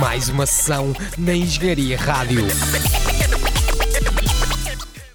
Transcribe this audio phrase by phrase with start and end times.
[0.00, 2.42] Mais uma sessão na Engenharia Rádio.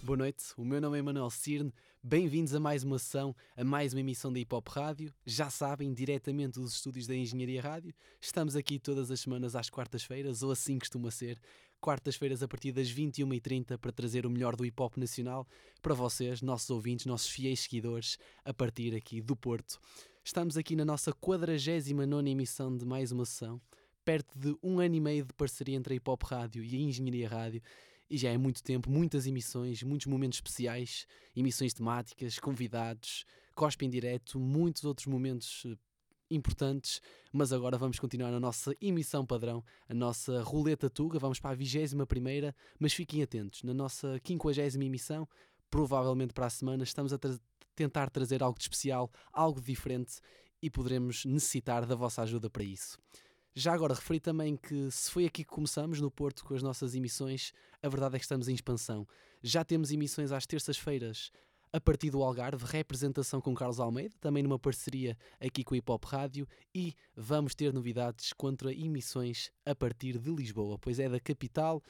[0.01, 1.73] Boa noite, o meu nome é Manuel Cirne.
[2.01, 5.13] Bem-vindos a mais uma sessão, a mais uma emissão da Hip Hop Rádio.
[5.25, 7.93] Já sabem, diretamente dos estúdios da Engenharia Rádio.
[8.21, 11.37] Estamos aqui todas as semanas às quartas-feiras, ou assim costuma ser.
[11.81, 15.45] Quartas-feiras a partir das 21h30 para trazer o melhor do hip hop nacional
[15.81, 19.79] para vocês, nossos ouvintes, nossos fiéis seguidores, a partir aqui do Porto.
[20.29, 23.59] Estamos aqui na nossa 49 emissão de mais uma sessão,
[24.05, 26.79] perto de um ano e meio de parceria entre a Hip Hop Rádio e a
[26.79, 27.63] Engenharia Rádio
[28.07, 33.89] e já é muito tempo, muitas emissões, muitos momentos especiais, emissões temáticas, convidados, cospe em
[33.89, 35.75] direto, muitos outros momentos eh,
[36.29, 37.01] importantes,
[37.33, 41.55] mas agora vamos continuar na nossa emissão padrão, a nossa roleta Tuga, vamos para a
[41.55, 45.27] 21 primeira, mas fiquem atentos, na nossa 50 emissão,
[45.71, 47.35] provavelmente para a semana, estamos a tra
[47.79, 50.19] tentar trazer algo de especial, algo diferente
[50.61, 52.97] e poderemos necessitar da vossa ajuda para isso.
[53.55, 56.93] Já agora referi também que se foi aqui que começamos no Porto com as nossas
[56.93, 59.07] emissões, a verdade é que estamos em expansão.
[59.41, 61.31] Já temos emissões às terças-feiras
[61.71, 65.91] a partir do Algarve, representação com Carlos Almeida, também numa parceria aqui com a Hip
[65.91, 71.07] Hop Rádio, e vamos ter novidades quanto a emissões a partir de Lisboa, pois é
[71.07, 71.81] da capital.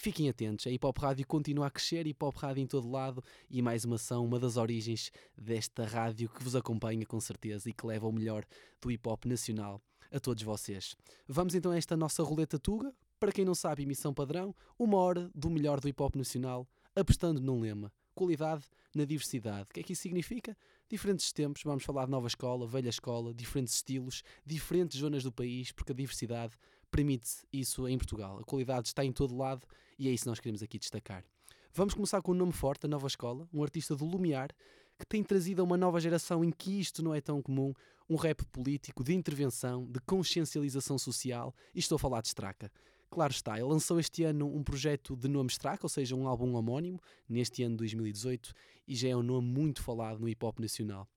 [0.00, 3.20] Fiquem atentos, a Hip Hop Rádio continua a crescer, Hip Hop Rádio em todo lado,
[3.50, 7.72] e mais uma ação, uma das origens desta rádio que vos acompanha com certeza e
[7.72, 8.46] que leva o melhor
[8.80, 9.82] do hip hop nacional
[10.12, 10.94] a todos vocês.
[11.26, 12.94] Vamos então a esta nossa roleta Tuga.
[13.18, 17.40] Para quem não sabe, emissão padrão, uma hora do melhor do hip hop nacional, apostando
[17.40, 19.62] num lema: qualidade na diversidade.
[19.62, 20.56] O que é que isso significa?
[20.88, 25.72] Diferentes tempos, vamos falar de nova escola, velha escola, diferentes estilos, diferentes zonas do país,
[25.72, 26.56] porque a diversidade
[26.90, 28.38] permite isso em Portugal.
[28.38, 29.66] A qualidade está em todo lado
[29.98, 31.24] e é isso que nós queremos aqui destacar.
[31.72, 34.50] Vamos começar com um nome forte, a nova escola, um artista do Lumiar,
[34.98, 37.72] que tem trazido a uma nova geração em que isto não é tão comum,
[38.08, 42.72] um rap político de intervenção, de consciencialização social, e estou a falar de Straca.
[43.10, 46.54] Claro está, ele lançou este ano um projeto de nome Straca, ou seja, um álbum
[46.54, 48.52] homónimo, neste ano de 2018,
[48.86, 51.08] e já é um nome muito falado no hip hop nacional.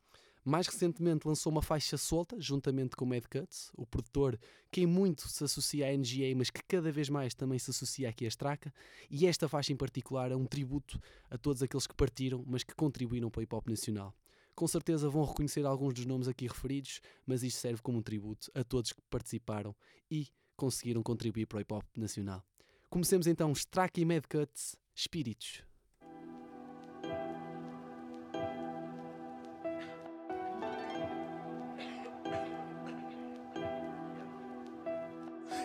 [0.43, 4.39] Mais recentemente lançou uma faixa solta, juntamente com Mad Cuts, o produtor
[4.71, 8.25] que muito se associa à NGA, mas que cada vez mais também se associa aqui
[8.25, 8.73] a Straca,
[9.09, 12.73] e esta faixa em particular é um tributo a todos aqueles que partiram, mas que
[12.73, 14.15] contribuíram para o hip hop nacional.
[14.55, 18.51] Com certeza vão reconhecer alguns dos nomes aqui referidos, mas isto serve como um tributo
[18.55, 19.75] a todos que participaram
[20.09, 22.43] e conseguiram contribuir para o hip hop nacional.
[22.89, 25.70] Comecemos então Strike e Mad Cuts, Espíritos.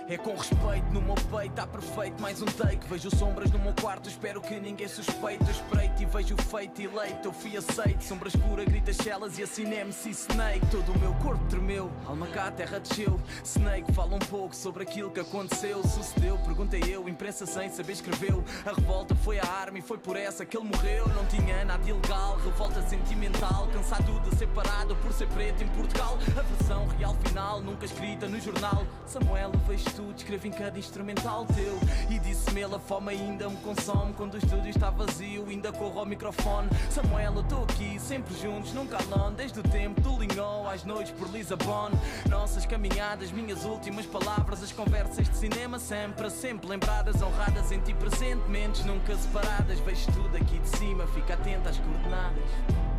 [0.08, 2.86] É com respeito no meu peito, está perfeito, mais um take.
[2.86, 5.42] Vejo sombras no meu quarto, espero que ninguém suspeite.
[5.50, 8.04] Espreito e vejo feito eleito, eu fui aceito.
[8.04, 10.64] Sombra escura, grita shellas e assim MC Snake.
[10.70, 13.20] Todo o meu corpo tremeu, alma cá, terra desceu.
[13.42, 15.82] Snake fala um pouco sobre aquilo que aconteceu.
[15.82, 18.44] Sucedeu, perguntei eu, imprensa sem saber escreveu.
[18.64, 21.08] A revolta foi a arma e foi por essa que ele morreu.
[21.16, 23.66] Não tinha nada ilegal, revolta sentimental.
[23.72, 26.16] Cansado de ser parado por ser preto em Portugal.
[26.38, 28.86] A versão real final, nunca escrita no jornal.
[29.04, 31.78] Samuel, vejo escrevi em cada instrumental teu.
[32.10, 34.12] E disse-me a fome ainda me consome.
[34.14, 36.68] Quando o estúdio está vazio, ainda corro ao microfone.
[36.90, 41.12] Samuel, eu estou aqui, sempre juntos, nunca alone Desde o tempo do Linhó às noites
[41.12, 41.90] por Lisabon.
[42.28, 47.94] Nossas caminhadas, minhas últimas palavras As conversas de cinema sempre, sempre lembradas Honradas em ti
[47.94, 49.78] presentemente, nunca separadas.
[49.80, 52.95] Vejo tudo aqui de cima, fica atento às coordenadas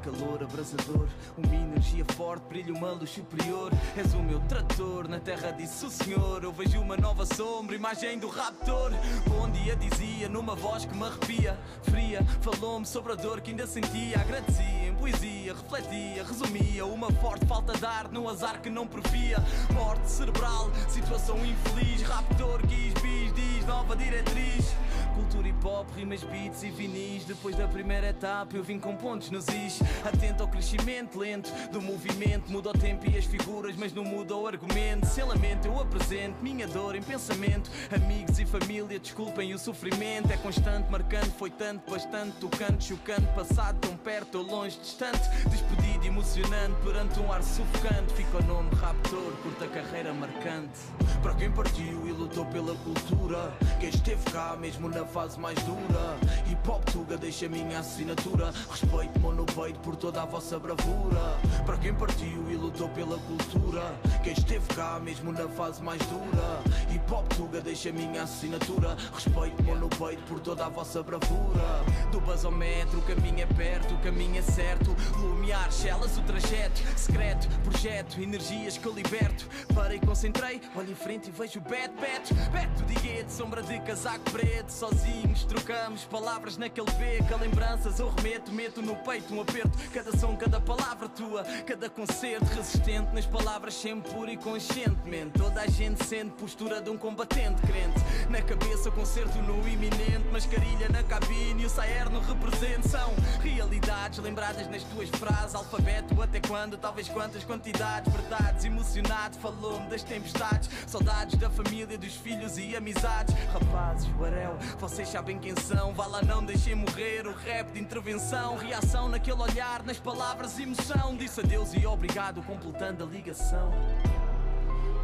[0.00, 1.06] calor abrasador.
[1.36, 3.70] Uma energia forte, brilha uma luz superior.
[3.96, 6.42] És o meu trator, na terra disse o Senhor.
[6.42, 8.92] Eu vejo uma nova sombra, imagem do raptor.
[9.28, 11.58] Bom dia dizia, numa voz que me arrepia.
[11.82, 14.20] Fria, falou-me sobre a dor que ainda sentia.
[14.20, 16.86] Agradecia em poesia, refletia, resumia.
[16.86, 19.38] Uma forte falta de ar no azar que não previa.
[19.74, 22.02] Morte cerebral, situação infeliz.
[22.02, 24.74] Raptor, quis, bis, diz, nova diretriz
[25.14, 27.24] Cultura hip hop, rimas, beats e vinis.
[27.24, 29.80] Depois da primeira etapa eu vim com pontos nos is.
[30.04, 32.50] Atento ao crescimento lento do movimento.
[32.50, 35.06] Muda o tempo e as figuras, mas não muda o argumento.
[35.06, 37.70] Sem lamento eu apresento minha dor em pensamento.
[37.94, 40.32] Amigos e família, desculpem o sofrimento.
[40.32, 45.28] É constante, marcante, foi tanto, bastante Tocante, chocante, passado tão perto ou longe, distante.
[45.48, 48.14] Despedido, emocionante, perante um ar sufocante.
[48.14, 50.78] Fica o nome Raptor, curta carreira marcante.
[51.22, 56.16] Para quem partiu e lutou pela cultura Quem esteve cá mesmo na fase mais dura.
[56.46, 58.52] Hip Hop Tuga deixa a minha assinatura.
[58.70, 61.36] Respeito-me no peito por toda a vossa bravura.
[61.66, 63.82] Para quem partiu e lutou pela cultura.
[64.22, 66.62] Quem esteve cá mesmo na fase mais dura.
[66.94, 68.96] Hip Hop Tuga deixa a minha assinatura.
[69.12, 71.84] Respeito-me no peito por toda a vossa bravura.
[72.12, 74.94] Do basómetro o caminho é perto, o caminho é certo.
[75.18, 76.80] Lumiar, celas o trajeto.
[76.96, 79.48] Secreto, projeto, energias que eu liberto.
[79.74, 84.30] Parei, concentrei, olho em frente e vejo o Beto, Beto Beto de sombra de casaco
[84.30, 87.38] preto Sozinhos trocamos palavras naquele beco.
[87.40, 89.78] Lembranças eu remeto, meto no peito um aperto.
[89.92, 93.14] Cada som, cada palavra tua, cada concerto Resistente.
[93.14, 95.38] Nas palavras sempre puro e conscientemente.
[95.38, 98.00] Toda a gente sente postura de um combatente crente.
[98.28, 100.26] Na cabeça concerto no iminente.
[100.32, 102.88] Mascarilha na cabine e o sair no represente.
[102.88, 105.54] São realidades lembradas nas tuas frases.
[105.54, 108.12] Alfabeto até quando, talvez quantas quantidades.
[108.12, 110.68] Verdades, emocionado, falou-me das tempestades.
[110.86, 113.34] Saudades da família, dos filhos e amizades.
[113.52, 118.56] Rapazes, Barel, vocês sabem quem são Vá lá não deixem morrer o rap de intervenção
[118.56, 123.70] Reação naquele olhar, nas palavras emoção Disse adeus e obrigado completando a ligação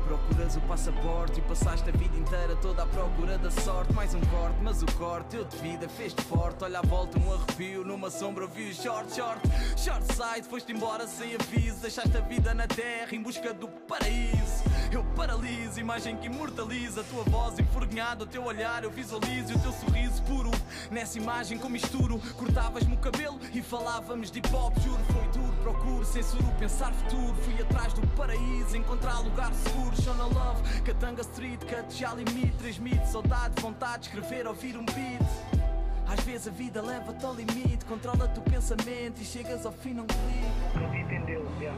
[0.07, 3.93] Procuras o passaporte e passaste a vida inteira toda à procura da sorte.
[3.93, 6.63] Mais um corte, mas o corte eu de vida fez-te forte.
[6.63, 9.41] Olha à volta, um arrepio, numa sombra vi o short, short.
[9.77, 11.81] Short side, foste embora sem aviso.
[11.81, 14.63] Deixaste a vida na terra em busca do paraíso.
[14.93, 19.59] Eu paraliso, imagem que imortaliza a tua voz enfornhada, o teu olhar eu visualizo o
[19.59, 20.51] teu sorriso puro.
[20.91, 24.75] Nessa imagem com misturo, cortavas-me o cabelo e falávamos de hip hop.
[24.79, 27.35] Juro, foi duro, procuro, censuro, pensar futuro.
[27.43, 30.01] Fui atrás do paraíso, encontrar lugar seguro.
[30.01, 35.66] Shona Love, Katanga Street, cut já limite, transmite saudade, vontade de escrever, ouvir um beat.
[36.09, 40.07] Às vezes a vida leva-te ao limite, controla-te o pensamento e chegas ao fim não
[40.07, 40.47] clique.
[40.77, 41.77] Acredito em Deus, yeah.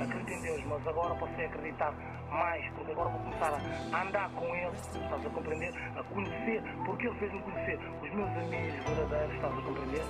[0.00, 1.92] acredito em Deus, mas agora passei a acreditar
[2.30, 3.52] mais, porque agora vou começar
[3.92, 5.74] a andar com Ele, estás a compreender?
[5.96, 10.04] A conhecer, porque Ele fez-me conhecer os meus amigos verdadeiros, estás a compreender?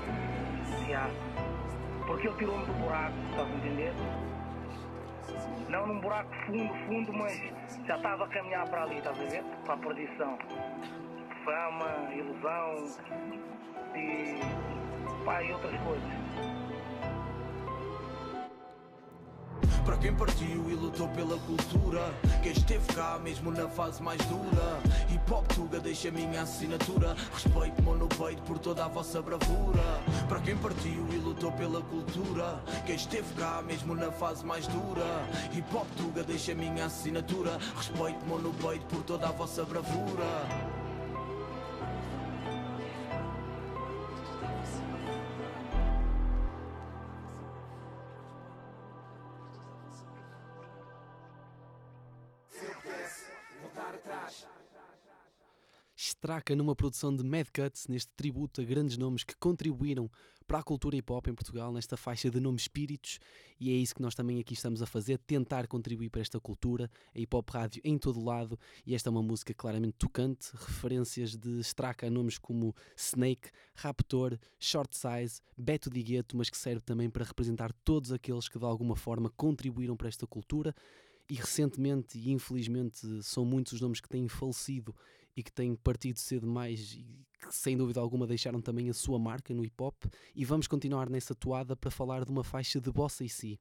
[0.87, 1.11] Yeah.
[2.07, 3.93] Porque Ele tirou-me do buraco, estás a entender?
[5.71, 7.33] Não num buraco fundo, fundo, mas
[7.87, 9.43] já estava a caminhar para ali, estás a ver?
[9.65, 10.39] Para a perdição.
[11.45, 13.54] Fama, ilusão
[13.97, 14.41] e,
[15.25, 16.25] pá, e outras coisas.
[19.85, 22.01] Para quem partiu e lutou pela cultura
[22.43, 24.81] Quem esteve cá mesmo na fase mais dura.
[25.11, 27.15] Hip Hop Tuga deixa a minha assinatura.
[27.33, 29.83] Respeito-me no peito por toda a vossa bravura.
[30.27, 35.05] Para quem partiu e lutou pela cultura Quem esteve cá mesmo na fase mais dura.
[35.53, 37.59] Hip Hop Tuga deixa a minha assinatura.
[37.77, 40.84] Respeito-me no peito por toda a vossa bravura
[56.25, 60.11] Straca numa produção de Mad Cuts, neste tributo a grandes nomes que contribuíram
[60.47, 63.19] para a cultura hip hop em Portugal, nesta faixa de nome Espíritos,
[63.61, 66.91] e é isso que nós também aqui estamos a fazer, tentar contribuir para esta cultura,
[67.15, 71.37] a hip hop rádio em todo lado, e esta é uma música claramente tocante, referências
[71.37, 76.81] de Straca a nomes como Snake, Raptor, Short Size, Beto Di Gueto, mas que serve
[76.81, 80.75] também para representar todos aqueles que de alguma forma contribuíram para esta cultura,
[81.29, 84.95] e recentemente e infelizmente são muitos os nomes que têm falecido
[85.37, 89.19] e que têm partido cedo mais e que sem dúvida alguma deixaram também a sua
[89.19, 90.05] marca no hip hop
[90.35, 93.59] e vamos continuar nessa toada para falar de uma faixa de Bossa e Si.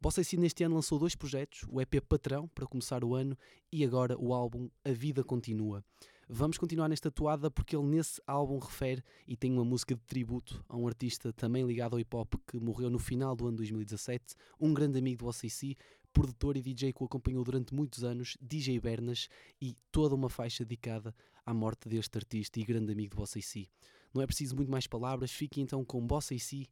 [0.00, 3.36] Bossa e Si neste ano lançou dois projetos, o EP Patrão para começar o ano
[3.72, 5.84] e agora o álbum A Vida Continua.
[6.28, 10.64] Vamos continuar nesta toada porque ele nesse álbum refere e tem uma música de tributo
[10.68, 14.34] a um artista também ligado ao hip hop que morreu no final do ano 2017,
[14.58, 15.76] um grande amigo do OCC,
[16.14, 19.28] produtor e DJ que o acompanhou durante muitos anos, DJ Bernas,
[19.60, 23.68] e toda uma faixa dedicada à morte deste artista e grande amigo do Bossa Si.
[24.14, 26.68] Não é preciso muito mais palavras, fique então com Bossa Si,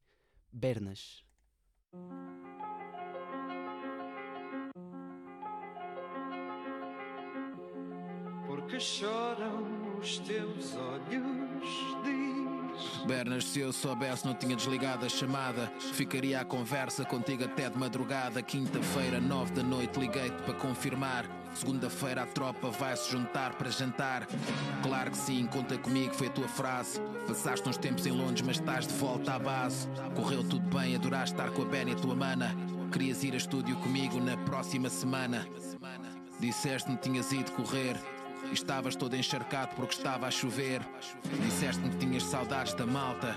[0.50, 1.24] Bernas.
[8.46, 11.68] Porque choram os teus olhos,
[12.04, 12.61] diz.
[13.06, 15.72] Bernas, se eu soubesse, não tinha desligado a chamada.
[15.92, 18.42] Ficaria à conversa contigo até de madrugada.
[18.42, 21.24] Quinta-feira, nove da noite, liguei-te para confirmar.
[21.54, 24.26] Segunda-feira a tropa vai se juntar para jantar.
[24.82, 27.00] Claro que sim, conta comigo, foi a tua frase.
[27.26, 29.86] Passaste uns tempos em Londres, mas estás de volta à base.
[30.14, 32.56] Correu tudo bem, adoraste estar com a Ben e a tua mana.
[32.90, 35.46] Querias ir a estúdio comigo na próxima semana.
[36.40, 37.96] Disseste-me tinhas ido correr.
[38.52, 40.82] Estavas todo encharcado porque estava a chover.
[41.44, 43.34] Disseste-me que tinhas saudades da malta.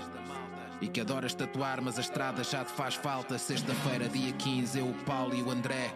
[0.78, 3.38] E que adoras tatuar, mas a estrada já te faz falta.
[3.38, 5.90] Sexta-feira, dia 15, eu, o Paulo e o André.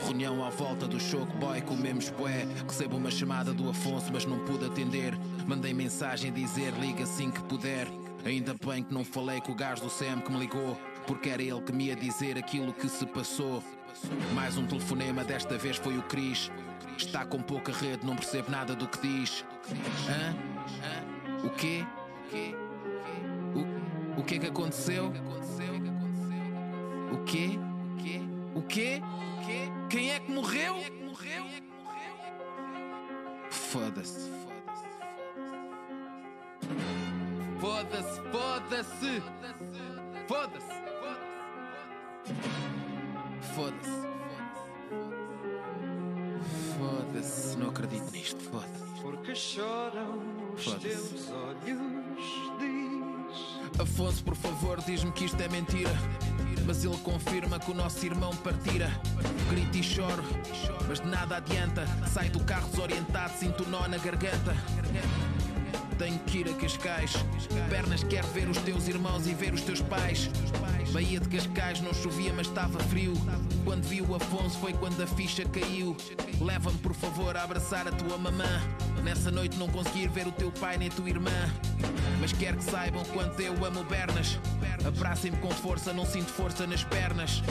[0.00, 2.46] Reunião à volta do Choco Boy, comemos bué.
[2.66, 5.14] Recebo uma chamada do Afonso, mas não pude atender.
[5.46, 7.86] Mandei mensagem dizer liga assim que puder.
[8.24, 11.42] Ainda bem que não falei com o gajo do SEM que me ligou, porque era
[11.42, 13.62] ele que me ia dizer aquilo que se passou.
[14.34, 16.50] Mais um telefonema, desta vez foi o Cris.
[17.04, 19.44] Está com pouca rede, não percebe nada do que diz.
[20.08, 20.34] Hã?
[20.82, 21.46] Hã?
[21.46, 21.84] O quê?
[24.16, 25.12] O, o que é que aconteceu?
[27.12, 27.58] O quê?
[27.92, 28.22] O quê?
[28.54, 29.02] O quê?
[29.90, 30.76] Quem é que morreu?
[33.50, 34.30] Foda-se.
[37.60, 39.22] Foda-se, foda-se.
[40.28, 40.82] Foda-se.
[43.54, 44.11] Foda-se.
[47.22, 47.56] Foda-se.
[47.56, 48.40] Não acredito nisto.
[48.50, 49.00] Foda-se.
[49.00, 50.20] Porque choram
[50.54, 50.88] os Foda-se.
[50.88, 51.78] teus olhos,
[52.58, 53.80] diz.
[53.80, 55.90] Afonso, por favor, diz-me que isto é mentira.
[56.66, 58.88] Mas ele confirma que o nosso irmão partira.
[59.48, 60.22] Grito e choro,
[60.88, 61.84] mas de nada adianta.
[62.12, 64.54] Sai do carro desorientado, sinto nó na garganta.
[65.98, 67.12] Tenho que ir a Cascais.
[67.68, 70.30] Pernas quer ver os teus irmãos e ver os teus pais.
[70.92, 73.14] Baía de Cascais não chovia, mas estava frio.
[73.64, 75.96] Quando vi o Afonso foi quando a ficha caiu.
[76.40, 78.60] Leva-me, por favor, a abraçar a tua mamã.
[79.02, 81.30] Nessa noite não consegui ver o teu pai nem tua irmã.
[82.20, 84.38] Mas quero que saibam quanto eu amo Bernas.
[84.86, 87.42] Abracem-me com força, não sinto força nas pernas.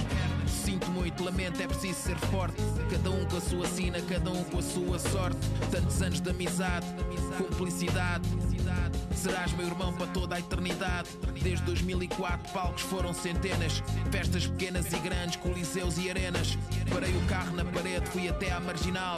[0.48, 2.62] Sinto muito, lamento, é preciso ser forte.
[2.90, 5.40] Cada um com a sua sina, cada um com a sua sorte.
[5.72, 6.86] Tantos anos de amizade,
[7.38, 8.28] cumplicidade.
[9.22, 11.10] Serás meu irmão para toda a eternidade.
[11.44, 13.84] Desde 2004, palcos foram centenas.
[14.10, 16.58] Festas pequenas e grandes, coliseus e arenas.
[16.92, 19.18] Parei o carro na parede, fui até à marginal.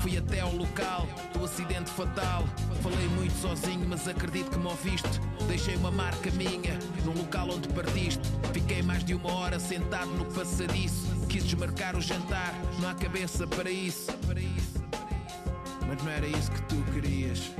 [0.00, 2.42] Fui até ao local do acidente fatal.
[2.82, 5.20] Falei muito sozinho, mas acredito que me ouviste.
[5.46, 8.22] Deixei uma marca minha num local onde partiste.
[8.54, 11.04] Fiquei mais de uma hora sentado no passadiço.
[11.28, 14.10] Quis desmarcar o jantar, não há cabeça para isso.
[15.86, 17.52] Mas não era isso que tu querias.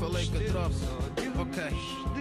[0.00, 0.70] Falei tropa.
[0.70, 1.62] olhos, Ok.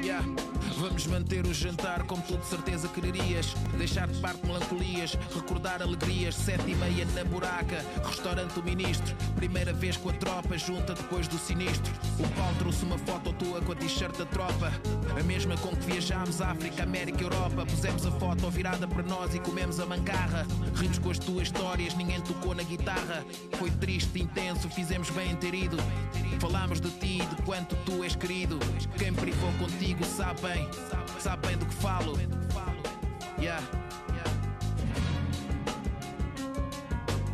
[0.04, 0.51] Yeah.
[0.82, 3.54] Vamos manter o jantar como tu de certeza quererias.
[3.78, 6.34] Deixar de parte melancolias, recordar alegrias.
[6.34, 9.16] Sete e meia na buraca, restaurante do ministro.
[9.36, 11.94] Primeira vez com a tropa, junta depois do sinistro.
[12.20, 14.72] O Paulo trouxe uma foto tua com a t-shirt da tropa.
[15.16, 17.64] A mesma com que viajámos África, América, Europa.
[17.64, 20.48] Pusemos a foto virada para nós e comemos a mancarra.
[20.76, 23.24] Rimos com as tuas histórias, ninguém tocou na guitarra.
[23.60, 25.78] Foi triste, intenso, fizemos bem em ter ido.
[26.40, 28.58] Falámos de ti, de quanto tu és querido.
[28.98, 30.68] Quem privou contigo sabe bem,
[31.20, 32.14] sabe bem do que falo.
[33.40, 33.64] Yeah.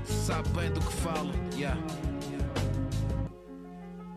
[0.06, 1.34] Sabe do que falo.
[1.56, 1.82] Yeah.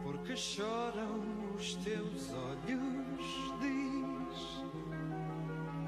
[0.02, 1.20] Porque choram
[1.54, 4.64] os teus olhos, diz.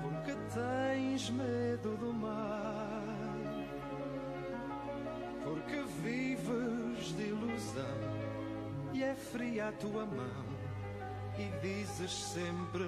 [0.00, 3.02] Porque tens medo do mar.
[5.44, 7.98] Porque vives de ilusão
[8.92, 10.51] e é fria a tua mão.
[11.38, 12.84] E dizes sempre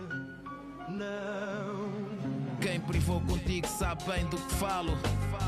[0.88, 2.34] não.
[2.60, 4.92] Quem privou contigo sabe bem do que falo.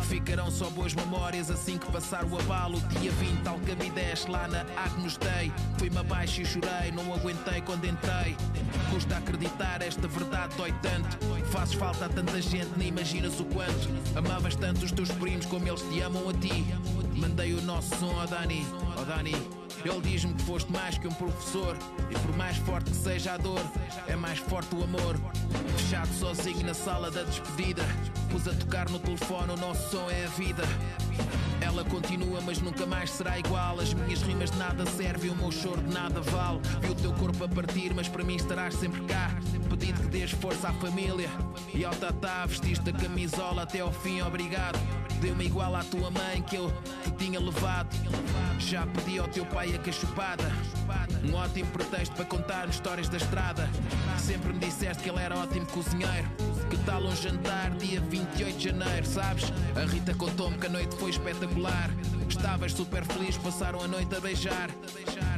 [0.04, 2.80] Ficarão só boas memórias assim que passar o abalo.
[3.00, 5.52] Dia 20, Alcabidez, lá na Agnus Dei.
[5.78, 8.36] Fui-me abaixo e chorei, não aguentei quando entrei.
[8.90, 11.18] Custa acreditar, esta verdade dói tanto.
[11.46, 13.88] Fazes falta a tanta gente, nem imaginas o quanto.
[14.16, 16.64] Amavas tanto os teus primos como eles te amam a ti.
[17.14, 19.65] Mandei o nosso som ao Dani, ao Dani.
[19.84, 21.76] Ele diz-me que foste mais que um professor.
[22.10, 23.60] E por mais forte que seja a dor,
[24.06, 25.16] é mais forte o amor.
[25.76, 27.82] Fechado sozinho na sala da despedida.
[28.30, 30.62] Pus a tocar no telefone, o nosso som é a vida.
[31.60, 33.80] Ela continua, mas nunca mais será igual.
[33.80, 36.60] As minhas rimas de nada servem, o meu choro de nada vale.
[36.80, 39.30] Vi o teu corpo a partir, mas para mim estarás sempre cá.
[39.68, 41.28] Pedido que dês força à família.
[41.74, 44.78] E ao tatá, vestiste a camisola até ao fim, obrigado.
[45.20, 46.70] Deu-me igual à tua mãe que eu
[47.02, 47.88] te tinha levado.
[48.58, 50.44] Já pedi ao teu pai a cachupada.
[51.24, 53.68] Um ótimo pretexto para contar histórias da estrada.
[54.18, 56.28] Sempre me disseste que ele era ótimo cozinheiro.
[56.86, 59.52] Que tal um jantar dia 28 de janeiro, sabes?
[59.74, 61.90] A Rita contou-me que a noite foi espetacular.
[62.28, 64.70] Estavas super feliz, passaram a noite a beijar.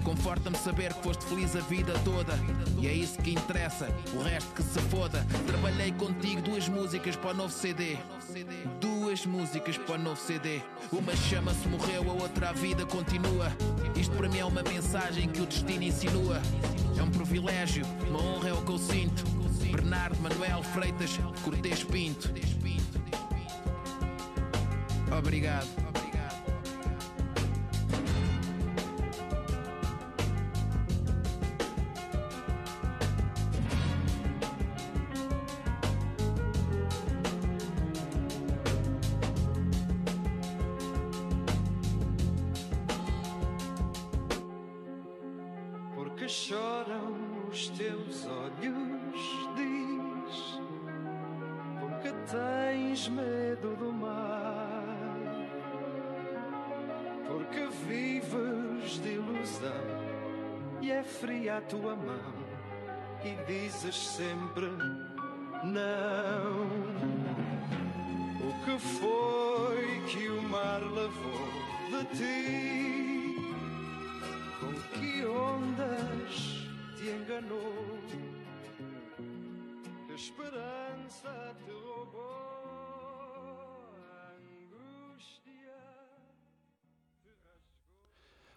[0.04, 2.34] Conforta-me saber que foste feliz a vida toda.
[2.78, 5.26] E é isso que interessa, o resto que se foda.
[5.46, 7.96] Trabalhei contigo duas músicas para o novo CD.
[8.78, 10.60] Duas músicas para o novo CD.
[10.92, 13.50] Uma chama-se Morreu, a outra A Vida Continua.
[13.96, 16.42] Isto para mim é uma mensagem que o destino insinua.
[16.98, 19.47] É um privilégio, uma honra é o que eu sinto.
[19.70, 22.32] Bernardo Manuel Freitas Cortês Pinto.
[25.10, 25.68] Obrigado.
[45.94, 50.60] Porque choram os teus olhos diz
[51.80, 54.84] porque tens medo do mar.
[57.26, 59.72] Porque vives de ilusão
[60.82, 62.34] e é fria a tua mão
[63.24, 64.66] e dizes sempre
[65.64, 66.66] não.
[68.46, 71.48] O que foi que o mar levou
[71.90, 73.17] de ti?
[77.38, 77.98] Enganou?
[80.06, 82.20] Que esperança te roubou?
[84.12, 85.76] A angústia.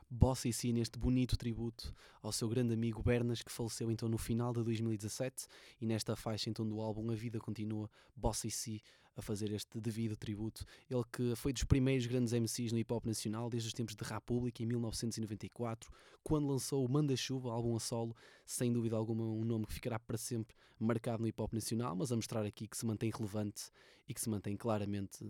[0.10, 4.52] Bossa si neste bonito tributo ao seu grande amigo Bernas, que faleceu então no final
[4.52, 5.48] de 2017,
[5.80, 8.82] e nesta faixa então do álbum A Vida Continua, Bossa si
[9.16, 10.66] a fazer este devido tributo.
[10.90, 14.04] Ele que foi dos primeiros grandes MCs no hip hop nacional, desde os tempos de
[14.04, 15.92] República, em 1994,
[16.24, 18.16] quando lançou o Manda-Chuva, álbum a solo,
[18.46, 22.12] sem dúvida alguma um nome que ficará para sempre marcado no hip hop nacional, mas
[22.12, 23.70] a mostrar aqui que se mantém relevante
[24.08, 25.24] e que se mantém claramente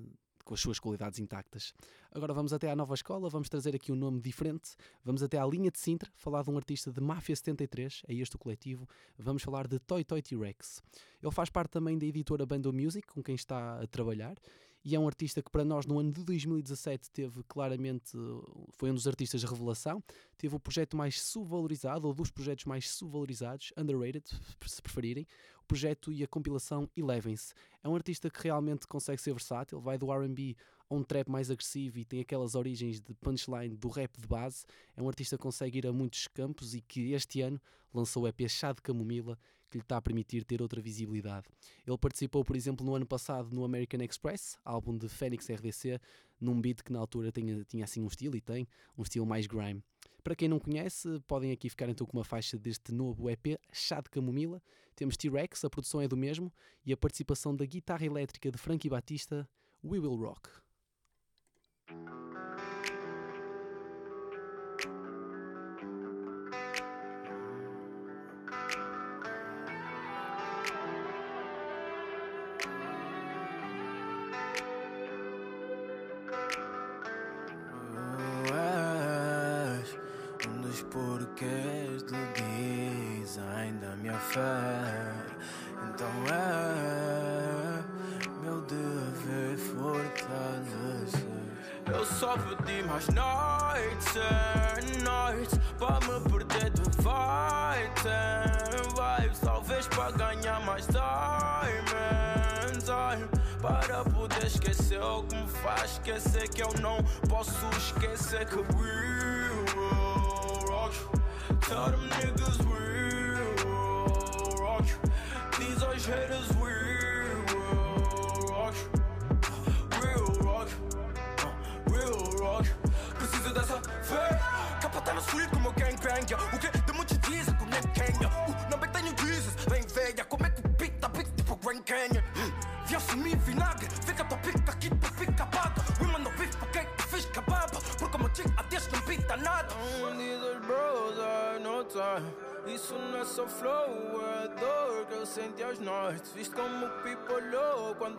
[0.44, 1.74] com as suas qualidades intactas.
[2.12, 5.46] Agora vamos até à nova escola, vamos trazer aqui um nome diferente, vamos até à
[5.46, 9.44] linha de Sintra, falar de um artista de Máfia 73, é este o coletivo, vamos
[9.44, 10.82] falar de Toy Toy T-Rex.
[11.22, 14.36] Ele faz parte também da editora Bando Music, com quem está a trabalhar,
[14.84, 18.18] e é um artista que para nós no ano de 2017 teve claramente,
[18.72, 20.04] foi um dos artistas de revelação,
[20.38, 24.26] teve o projeto mais subvalorizado, ou dos projetos mais subvalorizados, underrated,
[24.66, 25.28] se preferirem,
[25.72, 27.56] projeto e a compilação Elevens.
[27.82, 30.58] É um artista que realmente consegue ser versátil, vai do R&B
[30.90, 34.66] a um trap mais agressivo e tem aquelas origens de punchline do rap de base.
[34.98, 37.58] É um artista que consegue ir a muitos campos e que este ano
[37.94, 41.48] lançou o EP Chá de Camomila, que lhe está a permitir ter outra visibilidade.
[41.88, 46.02] Ele participou, por exemplo, no ano passado no American Express, álbum de Phoenix RDC,
[46.38, 49.48] num beat que na altura tinha, tinha assim um estilo e tem, um estilo mais
[49.48, 49.82] grime.
[50.24, 54.02] Para quem não conhece, podem aqui ficar então com uma faixa deste novo EP, Chá
[54.02, 54.62] de Camomila.
[54.96, 56.54] Temos T-Rex, a produção é do mesmo,
[56.86, 59.50] e a participação da guitarra elétrica de Frankie Batista,
[59.84, 60.50] We Will Rock.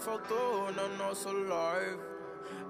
[0.04, 2.00] Faltou na nossa live.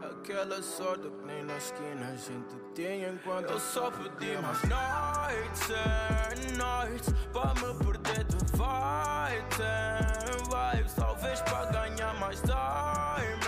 [0.02, 5.70] Aquela sorte que nem na esquina a gente tinha enquanto eu só pedi mais nights
[5.70, 10.94] and nights para me perder de vibes and vibes.
[10.94, 13.42] Talvez para ganhar mais time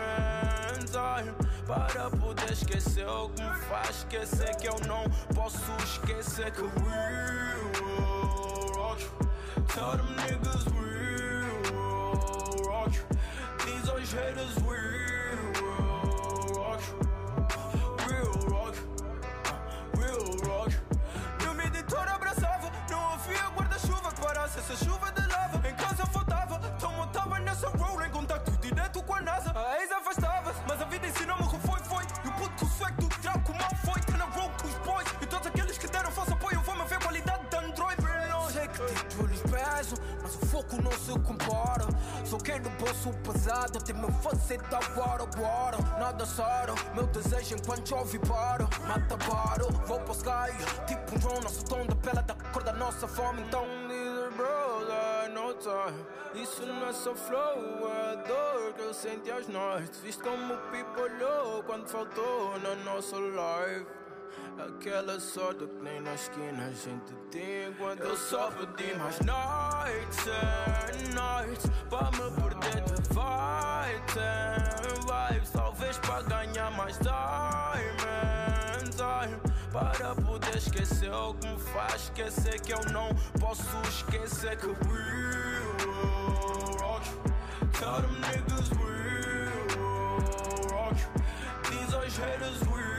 [0.94, 1.35] time.
[1.66, 6.70] Para poder esquecer o que me faz esquecer que eu não posso esquecer que we
[8.77, 9.05] rock.
[9.75, 11.03] Tell them niggas we
[14.14, 15.13] haters we
[42.24, 45.78] Só quero bolso pesado, tem meu fazer da agora, agora.
[45.98, 48.66] Nada sará, meu desejo enquanto chove para.
[48.88, 50.87] Mata paro, vou para o sky.
[50.87, 53.42] Tipo um drone, nosso tom da pele da cor da nossa fome.
[53.42, 53.66] Então,
[54.37, 56.04] bros are no time.
[56.34, 60.00] Isso não é só flow, é dor que eu senti às noites.
[60.00, 63.87] Visto como o people olhou quando faltou na nossa live.
[64.59, 71.14] Aquela sorte que nem na esquina a gente tem enquanto eu só pedi mais and
[71.14, 74.14] nights para me perder de vibes
[75.05, 78.35] vibes talvez para ganhar mais time
[78.97, 79.37] time
[79.73, 83.09] para poder esquecer o que me faz esquecer que eu não
[83.40, 84.75] posso esquecer que we
[85.81, 87.18] will rock you.
[87.73, 88.94] Tell them niggas we
[89.77, 91.09] will rock you.
[91.70, 92.93] These are haters we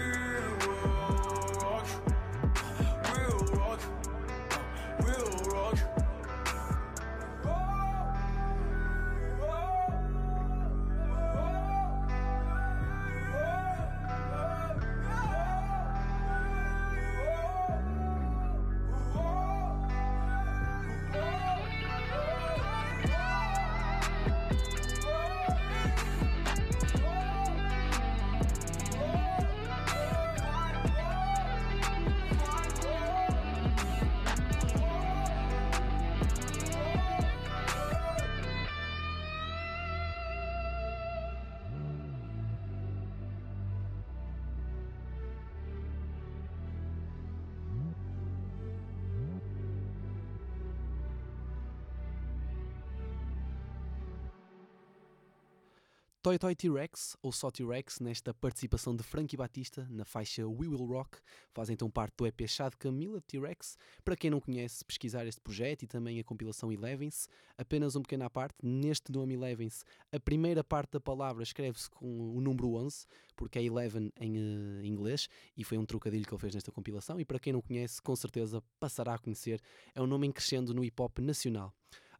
[56.25, 60.83] Toy Toy T-Rex, ou só T-Rex, nesta participação de Frankie Batista na faixa We Will
[60.83, 61.19] Rock,
[61.53, 63.77] faz então parte do EP Chá de Camila T-Rex.
[64.03, 68.25] Para quem não conhece, pesquisar este projeto e também a compilação Elevens, apenas um pequeno
[68.25, 73.05] à parte, neste nome Elevens, a primeira parte da palavra escreve-se com o número 11,
[73.35, 77.19] porque é Eleven em uh, inglês, e foi um trocadilho que ele fez nesta compilação,
[77.19, 79.61] e para quem não conhece, com certeza passará a conhecer,
[79.93, 81.71] é um nome em crescendo no hip-hop nacional.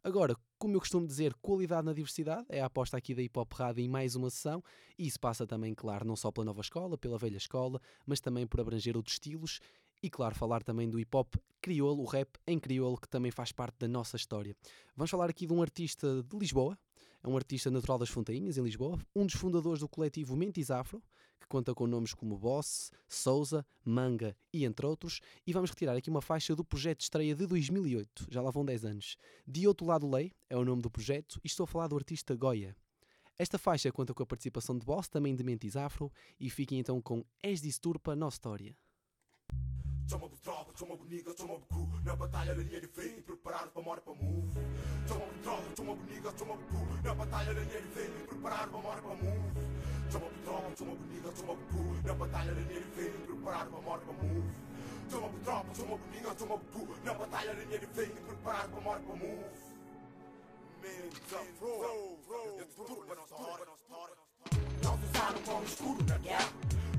[0.06, 3.52] Agora, como eu costumo dizer, qualidade na diversidade é a aposta aqui da Hip Hop
[3.52, 4.62] Rádio em mais uma sessão,
[4.96, 8.46] e isso passa também, claro, não só pela nova escola, pela velha escola, mas também
[8.46, 9.58] por abranger outros estilos.
[10.00, 13.50] E, claro, falar também do hip hop crioulo, o rap em crioulo, que também faz
[13.50, 14.54] parte da nossa história.
[14.94, 16.78] Vamos falar aqui de um artista de Lisboa,
[17.20, 21.02] é um artista natural das Fontainhas, em Lisboa, um dos fundadores do coletivo Mentis Afro,
[21.46, 26.10] que conta com nomes como Boss, Souza, Manga e entre outros, e vamos retirar aqui
[26.10, 29.16] uma faixa do projeto de estreia de 2008, já lá vão 10 anos.
[29.46, 32.34] De Outro Lado Lei é o nome do projeto e estou a falar do artista
[32.34, 32.76] Goya.
[33.38, 37.00] Esta faixa conta com a participação de Boss, também de Mentis Afro, e fiquem então
[37.00, 38.76] com És Disturpa Nossa História.
[40.08, 41.88] Chama-me tropa, chama-me nigga, chama-me crew.
[42.04, 44.52] Na batalha da linha de frente, preparado para morte para move.
[45.08, 47.02] Chama-me tropa, chama-me nigga, chama-me crew.
[47.02, 49.42] Na batalha da linha de frente, preparado para morte para move.
[50.12, 52.02] Chama-me tropa, chama-me nigga, chama-me crew.
[52.04, 54.52] Na batalha da linha de frente, preparado para morte para move.
[55.10, 56.88] Chama-me tropa, chama-me nigga, chama-me crew.
[57.04, 59.44] Na batalha da linha de frente, preparado para morte para move.
[64.84, 66.52] Nós usaram como escuro na guerra?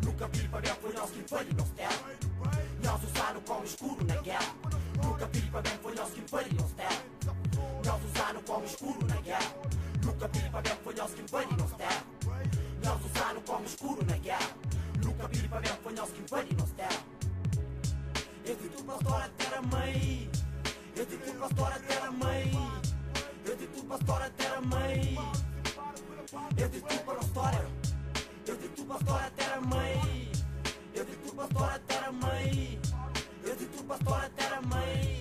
[0.04, 4.16] Nunca vi para ver, foi nós que foi nosso terra Nós usaram como escuro na
[4.22, 4.56] guerra.
[5.04, 7.04] Nunca vi para ver, foi nós que nosso terra
[7.86, 9.54] Nós usaram como escuro na guerra.
[10.06, 12.04] Nunca vi para ver, foi nós que nosso terra
[12.86, 14.50] Nós usaram como escuro na guerra.
[15.04, 17.00] Nunca vi para ver, foi nós que nosso terra
[18.46, 20.32] tu pastor até a mãe.
[20.96, 22.52] Esse tu pastor até a mãe.
[23.46, 25.18] Esse tu pastor até a mãe.
[26.58, 27.66] Esse tu para a história
[28.48, 30.32] eu digo tu pastor até a mãe.
[30.96, 32.77] Eu digo tu pastor até a mãe
[33.90, 35.17] Eu digo tu pastor até a mãe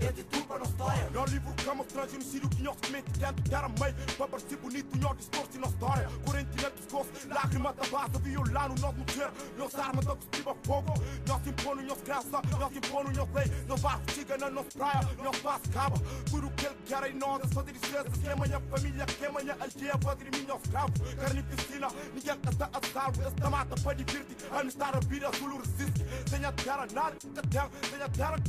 [0.00, 1.10] Eu digo tu para a história.
[1.10, 5.16] Meu livro que mostra genocídio que nós comete dentro da mãe Para parecer bonito, nós
[5.18, 6.08] distorce na história.
[6.24, 10.94] Quarentena pescoço, lágrima da base Violando nós mulher, nós armas da cuspiva fogo.
[11.26, 15.36] Nós impondo nós graça, nós impondo nós lei Nós barco chega na nossa praia, nós
[15.36, 15.96] faz caba
[16.30, 18.10] Tudo que ele quer em nós é fazer licença.
[18.10, 21.88] Que é minha família, que é minha aldeia Fazer mim nosso escravo, carne e piscina
[22.14, 26.00] Ninguém está a salvo, esta mata para divertir A me estar a vida, azul resiste.
[26.28, 27.60] Sem a terra, nada que tem
[27.90, 28.40] Sem a terra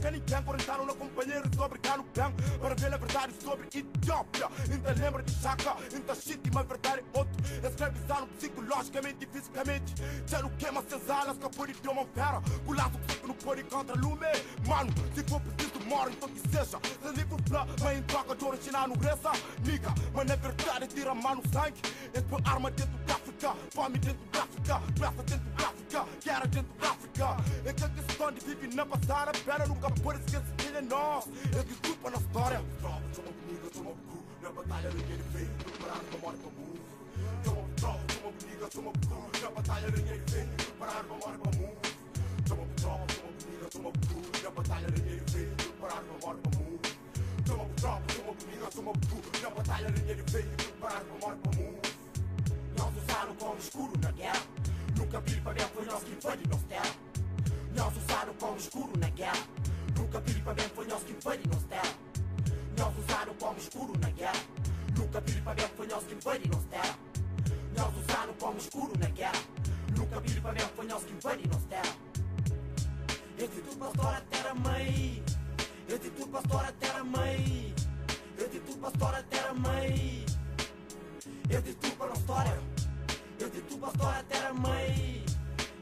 [1.42, 4.48] companheira sobre cá no pão Para ver a verdade sobre Etiópia.
[4.72, 7.34] Ainda lembra de Chaka, ainda shit uma verdade é outro
[7.68, 9.94] Escravizaram psicologicamente e fisicamente.
[10.28, 12.42] Já não queima seus alas, que por idioma fera.
[12.66, 14.26] O laço psico não pode contra lume.
[14.68, 16.80] Mano, se for preciso moro, então que seja.
[17.02, 19.32] Sem livro pra, mas em troca de original no reza.
[19.64, 21.82] Nigga, mas na verdade tira mano sangue.
[22.30, 26.74] Tua arma dentro da África Fome dentro da África, pressa dentro da África Guerra dentro
[26.80, 27.38] da África.
[27.66, 31.26] É que a questão de vive na passada Pera, nunca pode esquecer quem é nós.
[31.58, 32.64] É desculpa na história.
[32.80, 36.82] Tropa, chama comigo, chama crew Na batalha ninguém vem, preparado pra morte pra move
[37.44, 41.78] Chama tropa, chama comigo, chama crew Na batalha ninguém vem, preparado pra morte pra move
[42.48, 46.80] Chama tropa, chama comigo, chama crew Na batalha ninguém vem, preparado pra morte pra move
[47.48, 51.81] Chama tropa, chama comigo, chama crew Na batalha ninguém vem, preparado pra morte pra move
[52.82, 54.42] Nós usaram como escuro na guerra.
[54.98, 56.96] Nunca vi ver, foi nós que foi de nossa terra
[57.76, 59.44] Nós usaram como escuro na guerra.
[59.96, 61.94] Nunca vi ver, foi nós que foi de nossa terra
[62.78, 64.42] Nós usaram como escuro na guerra.
[64.98, 66.98] Nunca vi ver, foi nós que foi de nossa terra
[67.78, 69.44] Nós usaram como escuro na guerra.
[69.96, 71.96] Nunca vi ver, foi nós que foi de nossa terra
[73.38, 75.24] digo tudo para a história até a mãe.
[75.88, 77.76] Digo tudo para a história até a mãe.
[78.38, 80.31] Digo tudo para a história até a mãe.
[81.50, 81.62] Eu
[81.98, 82.60] para a história.
[83.40, 85.26] Eu para a história até a mãe.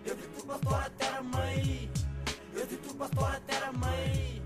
[0.05, 1.91] Eu para a história até a mãe.
[2.53, 4.41] Eu para a história até a mãe.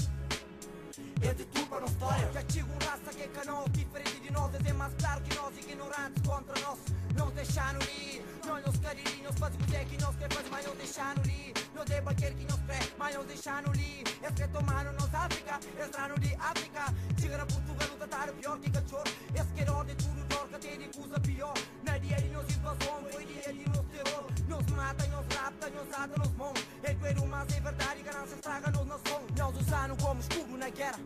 [1.21, 2.32] Eu para a história.
[2.34, 4.52] Já digo raça que é canal diferente de nós.
[4.65, 7.02] É mais claro que nós ignorantes contra nós.
[7.15, 8.23] Não deixando ir.
[8.45, 8.76] Não nos
[9.73, 11.54] é que nós quer fazer, mas não deixando ir.
[11.73, 13.23] Não é qualquer que nos pré, mas não.
[14.23, 16.93] É que tomando nos África, estrano de África.
[17.19, 19.04] Chega na Portugal, não tratar pior que cachorro.
[19.36, 21.54] Esse que era ordem tudo torca, tem de coisa pior.
[21.84, 24.26] Na dia de nos invasão, foi de nos terror.
[24.47, 26.54] Nos mata, nos rapta, nos ata, nos mão.
[26.84, 29.21] É que mas é verdade, ganância estraga nos nação.
[29.38, 30.99] Nós usando como escudo na guerra.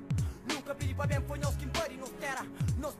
[0.53, 2.45] Nunca pedi para bem, foi nós que impari nos terra.
[2.77, 2.93] Nós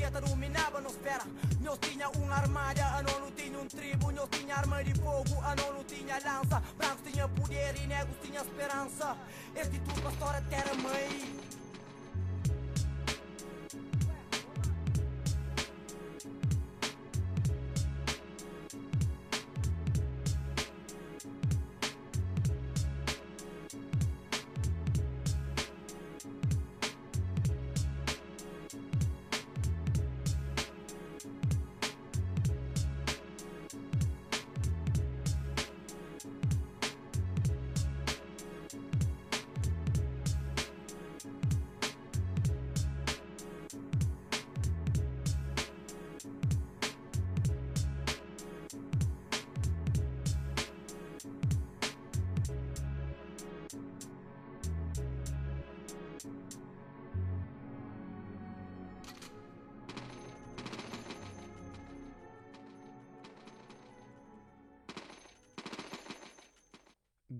[0.00, 1.24] tecnologia dominava, nos espera.
[1.60, 4.10] Nós tinha uma armária, a não tinha um tribo.
[4.12, 6.62] Nós tinha arma de fogo, a não tinha lança.
[6.78, 9.16] Brancos tinha poder e negros tinha esperança.
[9.54, 11.69] Este tudo história terra mãe.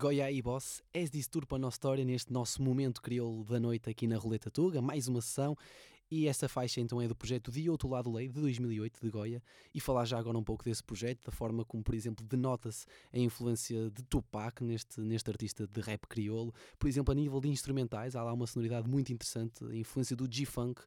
[0.01, 1.11] Goya e Boss, és
[1.47, 5.07] para a nossa história neste nosso momento crioulo da noite aqui na Roleta Tuga, mais
[5.07, 5.55] uma sessão.
[6.09, 9.43] E essa faixa então é do projeto De Outro Lado Lei, de 2008, de Goya.
[9.75, 13.19] E falar já agora um pouco desse projeto, da forma como, por exemplo, denota-se a
[13.19, 16.51] influência de Tupac neste, neste artista de rap crioulo.
[16.79, 20.27] Por exemplo, a nível de instrumentais, há lá uma sonoridade muito interessante, a influência do
[20.27, 20.81] G-Funk,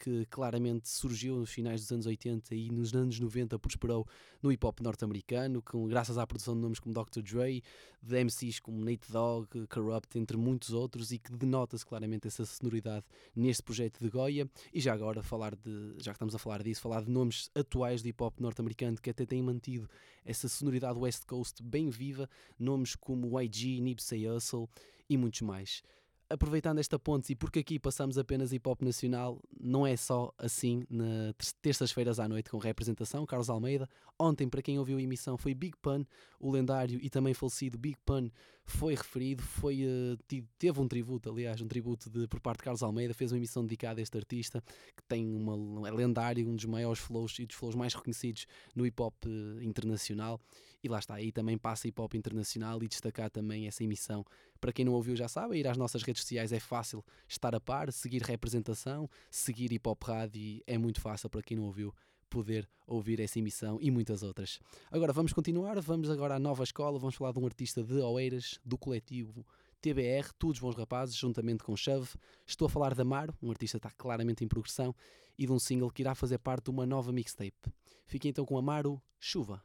[0.00, 4.06] que claramente surgiu nos finais dos anos 80 e nos anos 90 prosperou
[4.42, 7.20] no hip hop norte-americano, com, graças à produção de nomes como Dr.
[7.20, 7.62] Dre,
[8.02, 13.04] de MCs como Nate Dogg, Corrupt, entre muitos outros, e que denota-se claramente essa sonoridade
[13.36, 14.48] neste projeto de Goya.
[14.72, 18.02] E já agora, falar de, já que estamos a falar disso, falar de nomes atuais
[18.02, 19.88] de hip hop norte-americano que até têm mantido
[20.24, 24.66] essa sonoridade West Coast bem viva, nomes como YG, Nipsey Hussle
[25.08, 25.82] e muitos mais
[26.30, 30.84] aproveitando esta ponte e porque aqui passamos apenas hip hop nacional, não é só assim
[30.88, 33.26] na terças-feiras à noite com representação.
[33.26, 33.88] Carlos Almeida,
[34.18, 36.04] ontem, para quem ouviu a emissão, foi Big Pun,
[36.38, 38.30] o lendário e também falecido Big Pun,
[38.64, 40.16] foi referido, foi, uh,
[40.56, 43.64] teve um tributo, aliás, um tributo de, por parte de Carlos Almeida, fez uma emissão
[43.64, 44.62] dedicada a este artista
[44.96, 48.86] que tem uma, é lendário, um dos maiores flows e dos flows mais reconhecidos no
[48.86, 50.40] hip hop uh, internacional.
[50.82, 54.24] E lá está, aí também passa hip hop internacional e destacar também essa emissão
[54.60, 57.60] para quem não ouviu já sabe, ir às nossas redes sociais é fácil estar a
[57.60, 61.94] par, seguir representação, seguir Hip Hop Rádio é muito fácil para quem não ouviu
[62.28, 64.60] poder ouvir essa emissão e muitas outras.
[64.90, 68.58] Agora vamos continuar, vamos agora à nova escola, vamos falar de um artista de Oeiras,
[68.64, 69.44] do coletivo
[69.80, 72.08] TBR, todos bons rapazes, juntamente com Chave.
[72.46, 74.94] Estou a falar de Amaro, um artista que está claramente em progressão,
[75.38, 77.72] e de um single que irá fazer parte de uma nova mixtape.
[78.06, 79.62] Fiquem então com Amaro, Chuva.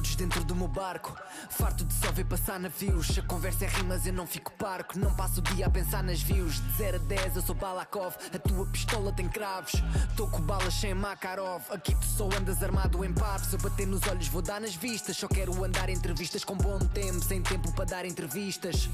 [0.00, 1.14] Todos dentro do meu barco,
[1.50, 3.18] farto de só ver passar navios.
[3.18, 4.98] A conversa é rimas, eu não fico parco.
[4.98, 6.54] Não passo o dia a pensar nas views.
[6.54, 8.14] De 0 a 10, eu sou Balakov.
[8.32, 9.72] A tua pistola tem cravos.
[10.16, 11.62] Tô com balas sem Makarov.
[11.68, 13.44] Aqui tu só andas armado em papo.
[13.44, 15.18] Se eu bater nos olhos, vou dar nas vistas.
[15.18, 18.88] Só quero andar em entrevistas com bom tempo, sem tempo para dar entrevistas.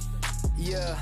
[0.58, 0.96] Yeah,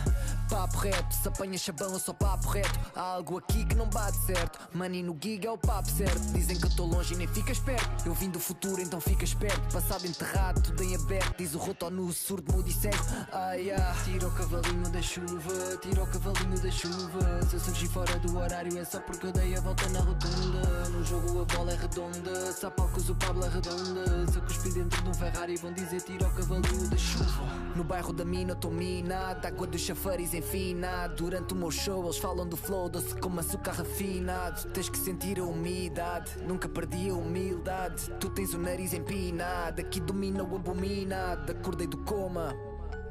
[0.50, 2.76] papo reto, se apanha chabão eu sou papo reto.
[2.94, 4.58] Há algo aqui que não bate certo.
[4.74, 6.20] Money no gig é o papo certo.
[6.32, 8.04] Dizem que eu tô longe e nem ficas perto.
[8.04, 9.72] Eu vim do futuro, então fica esperto.
[9.72, 11.38] Passado enterrado, tudo em aberto.
[11.38, 12.96] Diz o roto no surdo, mudo e cego.
[13.32, 13.94] Ah, yeah.
[14.02, 17.42] Tira o cavalinho da chuva, tira o cavalinho da chuva.
[17.48, 20.88] Se eu surgir fora do horário é só porque eu dei a volta na rotunda.
[20.90, 24.32] No jogo a bola é redonda, se há palcos o Pablo é redonda.
[24.32, 27.44] Se eu cuspi dentro de um Ferrari vão dizer tira o cavalinho da chuva.
[27.76, 32.04] No bairro da mina eu tô minado água dos chafariz enfinado Durante o meu show
[32.04, 37.10] eles falam do flow doce como açúcar refinado Tens que sentir a umidade, nunca perdi
[37.10, 42.54] a humildade Tu tens o nariz empinado, aqui domina o abominado Acordei do coma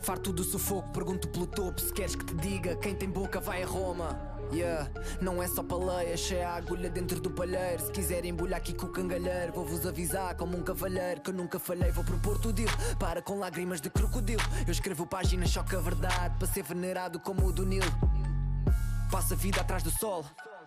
[0.03, 2.75] Farto do sufoco, pergunto pelo topo se queres que te diga.
[2.75, 4.32] Quem tem boca vai a Roma.
[4.53, 4.87] Yeah,
[5.19, 7.83] não é só paleia, cheia a agulha dentro do palheiro.
[7.83, 11.57] Se quiserem embolhar aqui com o cangalheiro, vou-vos avisar como um cavalheiro que eu nunca
[11.57, 11.91] falhei.
[11.91, 14.43] Vou propor tudo deal, para com lágrimas de crocodilo.
[14.67, 17.91] Eu escrevo páginas que a verdade, para ser venerado como o do Nilo.
[19.11, 20.23] Passa a vida atrás do sol.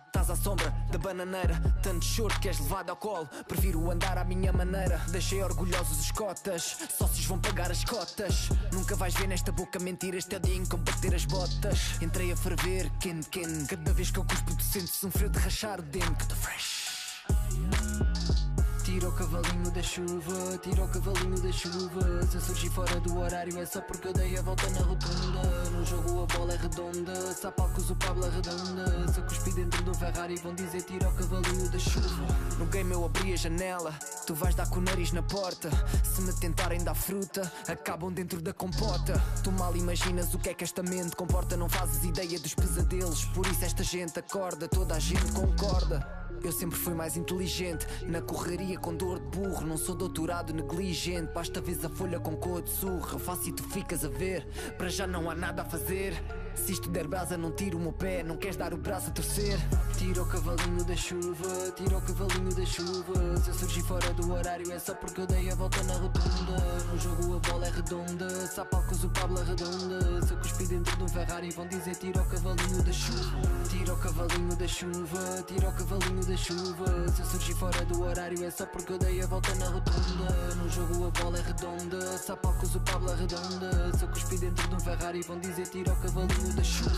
[0.07, 3.29] Estás à sombra da bananeira, tanto choro que és levado ao colo.
[3.47, 4.97] Prefiro andar à minha maneira.
[5.09, 8.49] Deixei orgulhosos os cotas, sócios vão pagar as cotas.
[8.71, 12.01] Nunca vais ver nesta boca mentiras, este é o dia em que bater as botas.
[12.01, 13.65] Entrei a ferver, ken ken.
[13.67, 16.33] Cada vez que eu cuspo, tu sentes um frio de rachar o dente.
[16.35, 16.87] Fresh.
[18.97, 22.25] Tira o cavalinho da chuva, tira o cavalinho da chuva.
[22.31, 25.69] Se surgir fora do horário é só porque eu dei a volta na rotunda.
[25.69, 29.13] No jogo a bola é redonda, se o Pablo é redonda.
[29.13, 32.25] Se eu cuspi dentro do Ferrari vão dizer tira o cavalinho da chuva.
[32.57, 33.93] No game eu abri a janela,
[34.25, 35.69] tu vais dar com o nariz na porta.
[36.03, 39.23] Se me tentarem dar fruta, acabam dentro da compota.
[39.43, 43.25] Tu mal imaginas o que é que esta mente comporta, não fazes ideia dos pesadelos.
[43.25, 46.26] Por isso esta gente acorda, toda a gente concorda.
[46.43, 47.85] Eu sempre fui mais inteligente.
[48.05, 51.31] Na correria com dor de burro Não sou doutorado negligente.
[51.33, 54.45] Basta vez a folha com cor de surra Faço e tu ficas a ver.
[54.77, 56.13] Para já não há nada a fazer
[56.57, 59.11] se isto der brasa, não tiro o meu pé, não queres dar o braço a
[59.11, 59.57] torcer.
[59.97, 63.37] Tira o cavalinho da chuva, tira o cavalinho da chuva.
[63.37, 66.57] Se eu surgir fora do horário é só porque eu dei a volta na rotunda.
[66.91, 70.25] No jogo a bola é redonda, se há palcos o Pablo é redonda.
[70.25, 73.41] Se eu cuspi dentro de um Ferrari vão dizer tira o cavalinho da chuva.
[73.69, 77.09] Tira o cavalinho da chuva, tira o cavalinho da chuva.
[77.15, 80.55] Se eu surgir fora do horário é só porque eu dei a volta na rotunda.
[80.55, 83.97] No jogo a bola é redonda, se há palcos o Pablo é redonda.
[83.97, 86.97] Se eu cuspi dentro de um Ferrari vão dizer tira o cavalinho da chuva.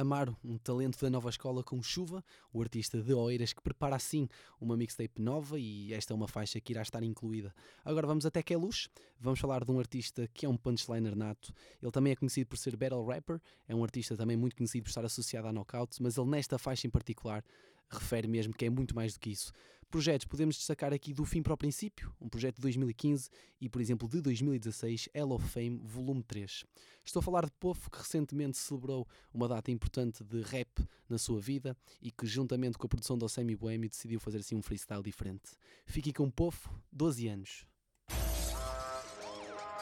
[0.00, 4.30] Amaro, um talento da nova escola com chuva, o artista de Oeiras que prepara assim
[4.58, 7.54] uma mixtape nova e esta é uma faixa que irá estar incluída.
[7.84, 8.88] Agora vamos até que é luz,
[9.20, 11.52] vamos falar de um artista que é um punchliner nato.
[11.82, 14.88] Ele também é conhecido por ser battle rapper, é um artista também muito conhecido por
[14.88, 17.44] estar associado a knockouts, mas ele nesta faixa em particular
[17.90, 19.52] refere mesmo que é muito mais do que isso.
[19.90, 23.28] Projetos podemos destacar aqui do fim para o princípio, um projeto de 2015
[23.60, 26.64] e, por exemplo, de 2016, Hell of Fame Volume 3.
[27.04, 31.40] Estou a falar de Pofo, que recentemente celebrou uma data importante de rap na sua
[31.40, 35.02] vida e que, juntamente com a produção do Semi Boêmio, decidiu fazer assim um freestyle
[35.02, 35.50] diferente.
[35.86, 37.66] Fique com Pofo, 12 anos.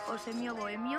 [0.09, 0.99] O Boêmio.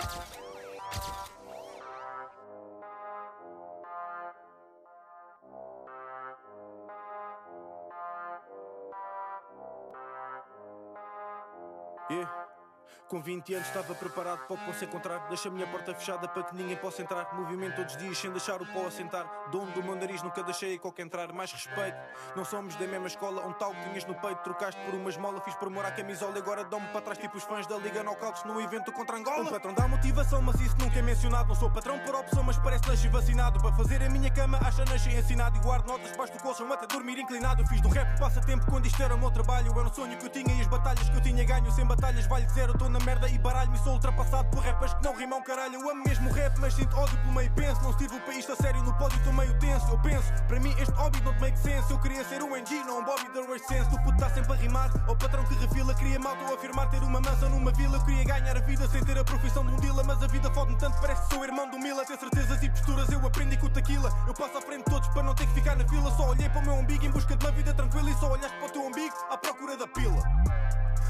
[13.09, 15.27] Com 20 anos estava preparado para o que posso encontrar.
[15.29, 17.33] Deixa a minha porta fechada para que ninguém possa entrar.
[17.33, 19.25] Movimento todos os dias sem deixar o pó assentar.
[19.51, 21.33] Dono do meu nariz, nunca deixei qualquer entrar.
[21.33, 21.97] Mais respeito,
[22.35, 23.43] não somos da mesma escola.
[23.47, 25.41] Um tal que tinhas no peito, trocaste por uma esmola.
[25.41, 27.17] Fiz por à camisola e agora dão-me para trás.
[27.17, 29.41] Tipo os fãs da Liga Knockouts no evento contra Angola.
[29.41, 31.47] Um patrão dá motivação, mas isso nunca é mencionado.
[31.47, 33.59] Não sou patrão por opção, mas parece nasci vacinado.
[33.59, 35.57] Para fazer a minha cama, acha nasci ensinado.
[35.57, 37.63] E guardo notas debaixo do colchão até dormir inclinado.
[37.63, 39.71] Eu fiz do rap passatempo quando isto era o meu trabalho.
[39.71, 41.71] Era um sonho que eu tinha e as batalhas que eu tinha ganho.
[41.71, 43.77] Sem batalhas vale zero, estou na merda e baralho-me.
[43.79, 45.75] Sou ultrapassado por rappers que não rimam caralho.
[45.75, 47.51] Eu amo mesmo rap, mas sinto ódio pelo meio.
[47.51, 48.81] Penso, não sirvo para isto a sério.
[48.83, 49.87] No pódio estou meio tenso.
[49.89, 51.91] Eu penso, para mim este hobby não make sense.
[51.91, 53.95] Eu queria ser um NG, não um Bobby da Race Sense.
[53.95, 54.91] O puto está sempre a rimar.
[55.07, 57.97] Ao patrão que refila, queria mal, estou a afirmar ter uma mansão numa vila.
[57.97, 60.05] Eu queria ganhar a vida sem ter a profissão de um dealer.
[60.05, 62.05] Mas a vida fode-me tanto, parece que sou irmão do Mila.
[62.05, 64.11] Ter certezas e posturas, eu aprendi com o taquila.
[64.27, 66.11] Eu passo à frente de todos para não ter que ficar na fila.
[66.11, 68.09] Só olhei para o meu umbigo em busca de uma vida tranquila.
[68.09, 70.21] E só olhaste para o teu umbigo à procura da pila.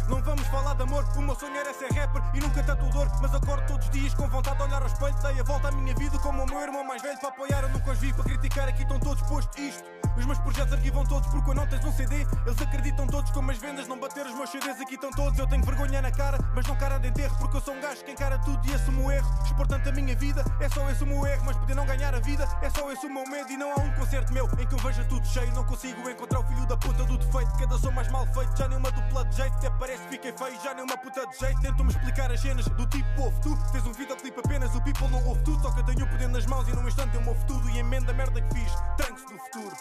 [0.10, 3.08] Não vamos falar de amor, o meu sonho era ser rapper e nunca tanto dor.
[3.22, 5.16] Mas acordo todos os dias com vontade de olhar ao espelho.
[5.22, 7.20] Dei a volta à minha vida como o meu irmão mais velho.
[7.20, 8.12] Para apoiar, eu nunca os vi.
[8.12, 9.84] Para criticar, aqui estão todos postos isto.
[10.18, 13.52] Os meus projetos arquivam todos porque quando não tens um CD, eles acreditam todos como
[13.52, 14.82] as vendas não bater os meus CDs.
[14.82, 17.38] Aqui estão todos, eu tenho vergonha na cara, mas não cara de enterro.
[17.38, 19.30] Porque eu sou um gajo que encara tudo e assumo o erro.
[19.46, 21.44] Expor tanto a minha vida, é só esse o meu erro.
[21.46, 23.52] Mas poder não ganhar a vida, é só esse o meu medo.
[23.52, 25.54] E não há um concerto meu em que eu veja tudo cheio.
[25.54, 27.58] Não consigo encontrar o filho da puta do defeito.
[27.60, 29.56] Cada som mais mal feito, já nem uma dupla de jeito.
[29.56, 31.62] Até parece que fiquei feio, já nem uma puta de jeito.
[31.62, 33.72] Tentam-me explicar as cenas do tipo ouve tu.
[33.72, 35.62] Tens um videoclipe apenas, o people não ouve tudo.
[35.62, 37.70] Só que eu tenho o poder nas mãos e num instante eu movo tudo.
[37.70, 39.76] E emenda a merda que fiz, tranques do futuro.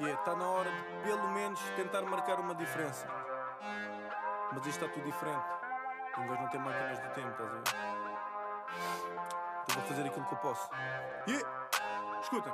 [0.00, 3.06] Yeah, está na hora de pelo menos tentar marcar uma diferença.
[4.52, 5.44] Mas isto está tudo diferente.
[6.18, 7.62] Em vez de não ter máquinas do tempo, estás a ver?
[9.62, 10.70] Então vou fazer aquilo que eu posso.
[11.26, 11.48] Yeah!
[12.22, 12.52] Escutem.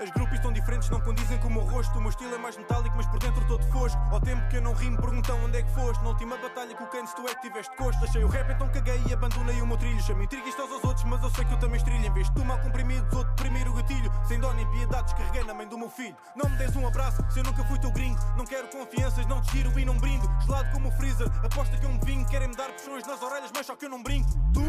[0.00, 1.96] As grupos estão diferentes, não condizem com o meu rosto.
[1.96, 4.00] O meu estilo é mais metálico, mas por dentro todo fosco.
[4.10, 6.02] Ao tempo que eu não rimo, perguntam onde é que foste.
[6.02, 8.04] Na última batalha com o Keynes, tu é que tiveste costo.
[8.04, 10.00] Achei o rap, então caguei e abandonei o meu trilho.
[10.02, 12.04] Chamo intriguista aos outros, mas eu sei que eu também estrilho.
[12.04, 14.12] Em vez de tu mal comprimidos, outro primeiro gatilho.
[14.26, 16.16] Sem dó nem piedade, descarreguei na mãe do meu filho.
[16.34, 18.18] Não me des um abraço, se eu nunca fui teu gringo.
[18.36, 20.28] Não quero confianças, não te giro e não brindo.
[20.44, 22.26] Gelado como o freezer, aposta que eu me vinho.
[22.26, 24.28] Querem-me dar puxões nas orelhas, mas só que eu não brinco.
[24.52, 24.64] Tu?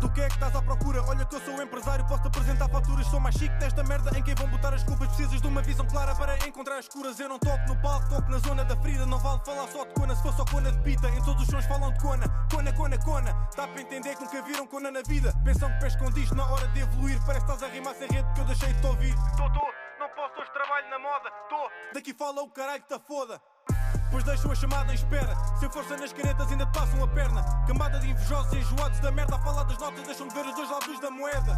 [0.00, 1.02] Do que é que estás à procura?
[1.04, 1.55] Olha que eu sou
[2.96, 3.06] faturas.
[3.08, 5.08] Sou mais chique nesta merda em quem vão botar as culpas.
[5.08, 7.18] Precisas de uma visão clara para encontrar as curas.
[7.20, 9.06] Eu não toco no palco, toco na zona da ferida.
[9.06, 11.08] Não vale falar só de cona, se for só cona de pita.
[11.08, 13.32] Em todos os sons falam de cona, cona, cona, cona.
[13.56, 15.32] Dá para entender que nunca viram cona na vida.
[15.44, 17.18] Pensam que pés com disco na hora de evoluir.
[17.26, 19.14] Parece que estás a rimar sem rede porque eu deixei de te ouvir.
[19.36, 19.66] Tô, tô,
[20.00, 21.30] não posso hoje trabalho na moda.
[21.48, 23.40] Tô, daqui fala o caralho que tá foda.
[24.06, 25.34] Depois deixam a chamada em espera.
[25.58, 27.42] Sem força nas caretas ainda te passam a perna.
[27.66, 30.70] Camada de invejosos enjoados da merda a falar das notas deixam de ver os dois
[30.70, 31.56] lados da moeda.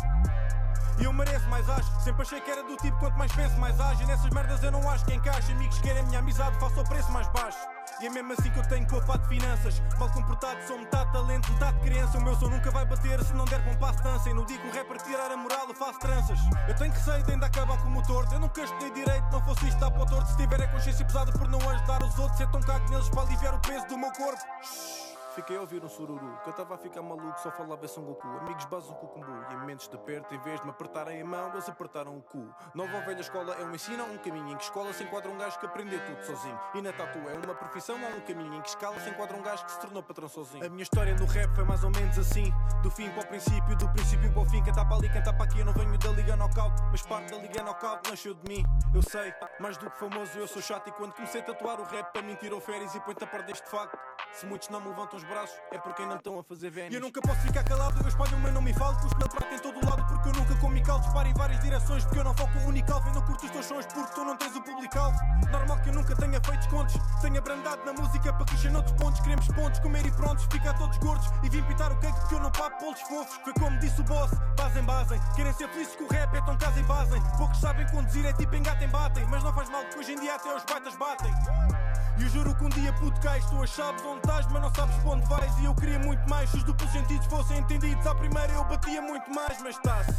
[1.01, 1.89] E eu mereço mais acho.
[2.01, 4.03] Sempre achei que era do tipo quanto mais penso, mais age.
[4.03, 5.53] E nessas merdas eu não acho que encaixa.
[5.53, 7.59] Amigos querem minha amizade, faço o preço mais baixo.
[8.01, 9.83] E é mesmo assim que eu tenho poupar de finanças.
[9.99, 12.19] Mal comportado, sou metade talento, metade criança.
[12.19, 14.29] O meu som nunca vai bater se não der com um passo dança.
[14.29, 16.39] E não digo o rapper tirar a moral, eu faço tranças.
[16.69, 18.35] Eu tenho receio de ainda acabar com o torto.
[18.35, 20.31] Eu nunca estudei direito, não fosse isto dar para o torto.
[20.31, 23.23] Se tiver a consciência pesada por não ajudar os outros, ser tão cago neles para
[23.23, 24.43] aliviar o peso do meu corpo.
[25.39, 28.27] Fiquei a ouvir um sururu, que eu estava a ficar maluco, só falava Son Goku.
[28.27, 31.23] Amigos basam com o cumbu e em momentos de perto, em vez de me apertarem
[31.23, 32.53] a mão, eles apertaram o cu.
[32.75, 35.39] Nova velha escola é uma ensina ou um caminho em que escola se enquadra um
[35.39, 36.59] gajo que aprendeu tudo sozinho.
[36.75, 39.43] E na tatu é uma profissão ou um caminho em que escala se enquadra um
[39.43, 40.67] gajo que se tornou patrão sozinho.
[40.67, 43.77] A minha história no rap foi mais ou menos assim: do fim para o princípio,
[43.77, 44.65] do princípio para o fim.
[44.65, 45.61] Cantar para ali, cantar para aqui.
[45.61, 48.65] Eu não venho da Liga Knockout, mas parte da Liga Knockout nasceu de mim.
[48.93, 50.89] Eu sei, mais do que famoso, eu sou chato.
[50.89, 53.45] E quando comecei a tatuar o rap, para mim tirou férias e põe-te a par
[53.45, 53.97] deste facto.
[54.33, 56.95] Se muitos não me levantam os braços, é porque ainda estão a fazer vénios.
[56.95, 58.97] E eu nunca posso ficar calado, eu espalho o meu nome e falo.
[58.99, 61.05] Cuspo ele prato em todo lado, porque eu nunca como e caldo.
[61.05, 63.09] Disparo em várias direções, porque eu não foco único-alvo.
[63.09, 65.19] Eu não curto os teus sons, porque tu não tens o público-alvo.
[65.51, 66.95] Normal que eu nunca tenha feito descontos.
[67.21, 69.21] Tenho abrandado na música para crescer noutros pontos.
[69.21, 71.27] Queremos pontos, comer e prontos, ficar todos gordos.
[71.43, 73.39] E vim pitar o cake porque eu não papo polos fofos.
[73.45, 75.21] Foi como disse o boss, basem, basem.
[75.37, 77.23] Querem ser felizes com o rap, é tão casa e basem.
[77.37, 79.27] Poucos sabem conduzir, é tipo engatem, batem.
[79.27, 81.33] Mas não faz mal, que hoje em dia até os baitas batem.
[82.29, 84.95] Eu juro que um dia puto cais, tu as sabes onde estás, mas não sabes
[84.97, 85.51] para onde vais.
[85.61, 88.07] E eu queria muito mais, se os duplos sentidos fossem entendidos.
[88.07, 90.13] À primeira eu batia muito mais, mas está-se.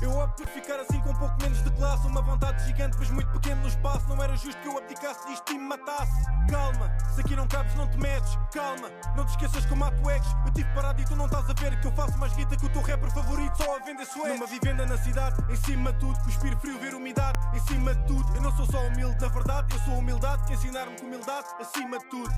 [0.00, 2.06] Eu opto por ficar assim com um pouco menos de classe.
[2.06, 4.08] Uma vontade gigante, mas muito pequeno no espaço.
[4.08, 6.24] Não era justo que eu abdicasse disto e me matasse.
[6.48, 8.38] Calma, se aqui não cabes, não te metes.
[8.52, 10.24] Calma, não te esqueças como há tu ex.
[10.46, 12.66] Eu tive parado e tu não estás a ver que eu faço mais guita que
[12.66, 13.56] o teu rapper favorito.
[13.56, 14.28] Só a vender sué.
[14.34, 16.18] Numa vivenda na cidade, em cima de tudo.
[16.20, 17.38] Cuspir frio, ver umidade.
[17.54, 19.74] Em cima de tudo, eu não sou só humilde, na verdade.
[19.74, 21.46] Eu sou humildade que ensinaram-me com humildade.
[21.60, 22.32] Acima de tudo.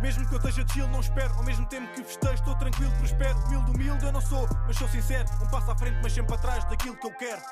[0.00, 1.34] Mesmo que eu esteja chill, não espero.
[1.34, 3.38] Ao mesmo tempo que festejo, estou tranquilo, prospero.
[3.46, 5.28] Humilde, humilde, eu não sou, mas sou sincero.
[5.42, 7.42] Um passo à frente, mas sempre atrás daquilo que eu quero.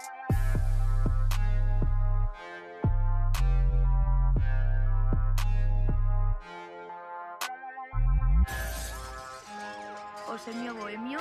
[10.32, 11.18] O semio bohemio.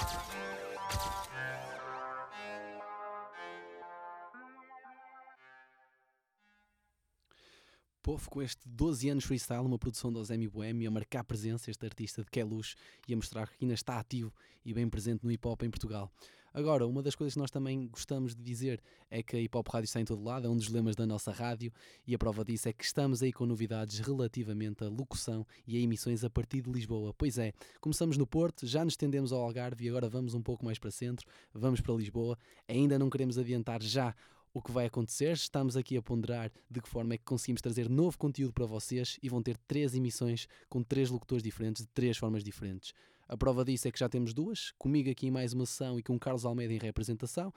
[8.01, 11.85] Povo com este 12 anos freestyle, uma produção do Zemi Bohemio, a marcar presença, este
[11.85, 14.33] artista de Queluz, e a mostrar que ainda está ativo
[14.63, 16.09] e bem presente no hip hop em Portugal.
[16.57, 18.81] Agora, uma das coisas que nós também gostamos de dizer
[19.11, 21.05] é que a Hip Hop Rádio está em todo lado, é um dos lemas da
[21.05, 21.71] nossa rádio,
[22.07, 25.79] e a prova disso é que estamos aí com novidades relativamente à locução e a
[25.79, 27.13] emissões a partir de Lisboa.
[27.15, 30.65] Pois é, começamos no Porto, já nos estendemos ao Algarve e agora vamos um pouco
[30.65, 32.35] mais para centro, vamos para Lisboa.
[32.67, 34.15] Ainda não queremos adiantar já
[34.51, 35.33] o que vai acontecer.
[35.33, 39.19] Estamos aqui a ponderar de que forma é que conseguimos trazer novo conteúdo para vocês
[39.21, 42.95] e vão ter três emissões com três locutores diferentes, de três formas diferentes.
[43.27, 46.03] A prova disso é que já temos duas, comigo aqui em mais uma sessão e
[46.03, 47.53] com Carlos Almeida em representação,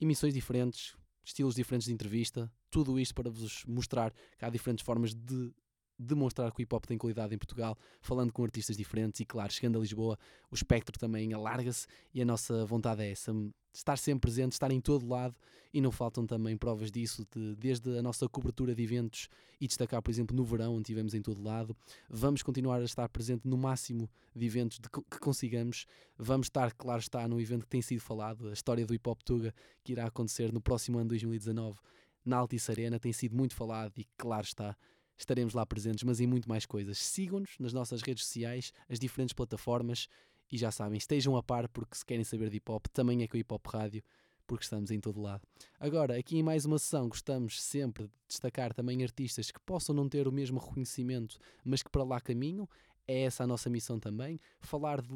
[0.00, 0.94] emissões diferentes,
[1.24, 5.52] estilos diferentes de entrevista, tudo isto para vos mostrar que há diferentes formas de
[5.98, 9.52] demonstrar que o hip hop tem qualidade em Portugal, falando com artistas diferentes e, claro,
[9.52, 10.18] chegando a Lisboa,
[10.50, 13.32] o espectro também alarga-se e a nossa vontade é essa:
[13.72, 15.34] estar sempre presente, estar em todo lado
[15.72, 19.28] e não faltam também provas disso, de, desde a nossa cobertura de eventos
[19.60, 21.76] e destacar, por exemplo, no verão, onde estivemos em todo lado.
[22.08, 25.86] Vamos continuar a estar presente no máximo de eventos de, que consigamos.
[26.16, 29.20] Vamos estar, claro está, num evento que tem sido falado, a história do hip hop
[29.22, 31.78] Tuga, que irá acontecer no próximo ano 2019
[32.24, 34.76] na Altice Arena, tem sido muito falado e, claro está
[35.18, 36.98] estaremos lá presentes, mas em muito mais coisas.
[36.98, 40.08] Sigam-nos nas nossas redes sociais, as diferentes plataformas
[40.50, 43.28] e já sabem, estejam a par porque se querem saber de hip hop, também é
[43.28, 44.02] com o Hip Hop Rádio,
[44.46, 45.42] porque estamos em todo lado.
[45.78, 50.08] Agora, aqui em mais uma sessão, gostamos sempre de destacar também artistas que possam não
[50.08, 52.68] ter o mesmo reconhecimento, mas que para lá caminham.
[53.10, 55.08] É essa a nossa missão também, falar de,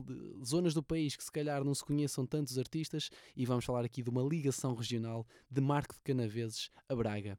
[0.43, 4.03] zonas do país que se calhar não se conheçam tantos artistas e vamos falar aqui
[4.03, 7.39] de uma ligação regional de Marco de Canaveses a Braga.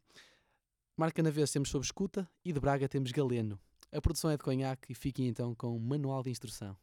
[0.95, 3.59] Marco de Canaveses temos sob escuta e de Braga temos Galeno.
[3.91, 6.77] A produção é de conhaque e fiquem então com o manual de instrução.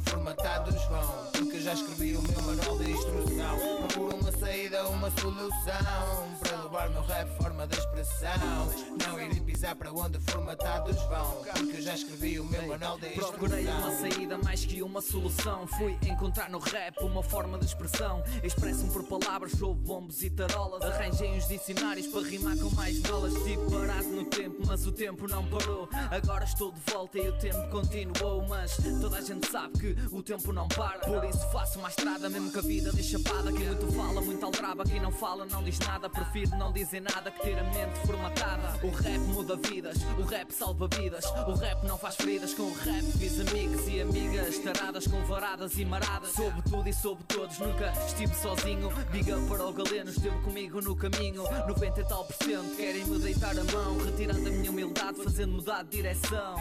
[0.00, 3.58] Formatados vão Porque já escrevi o meu manual de instrução.
[3.88, 6.38] Procuro uma saída, uma solução.
[6.40, 8.68] Para levar meu rap forma de expressão.
[9.06, 13.32] Não irei pisar para onde formatados vão Porque já escrevi o meu manual de instrução
[13.32, 15.66] Procurei uma saída mais que uma solução.
[15.66, 18.22] Fui encontrar no rap uma forma de expressão.
[18.42, 20.82] Expresso-me por palavras sobre bombos e tarolas.
[20.82, 23.34] Arranjei uns dicionários para rimar com mais nolas.
[23.34, 25.88] Estive parado no tempo, mas o tempo não parou.
[26.10, 28.46] Agora estou de volta e o tempo continuou.
[28.48, 30.98] Mas toda a gente sabe que o tempo não para.
[31.00, 33.52] Por isso faço uma estrada, mesmo que a vida deixe chapada.
[33.52, 34.84] Quem muito fala, muito aldraba.
[34.84, 36.08] Quem não fala, não diz nada.
[36.08, 38.86] Prefiro não dizer nada que ter a mente formatada.
[38.86, 41.24] O rap muda vidas, o rap salva vidas.
[41.46, 42.54] O rap não faz feridas.
[42.54, 44.58] Com o rap fiz amigos e amigas.
[44.58, 46.30] Taradas com varadas e maradas.
[46.32, 48.88] Soube tudo e soube todos, nunca estive sozinho.
[48.88, 51.42] Up para o galeno, esteve comigo no caminho.
[51.42, 53.98] 90 e tal por cento querem me deitar a mão.
[54.04, 56.56] Retirando a minha humildade, fazendo mudar de direção.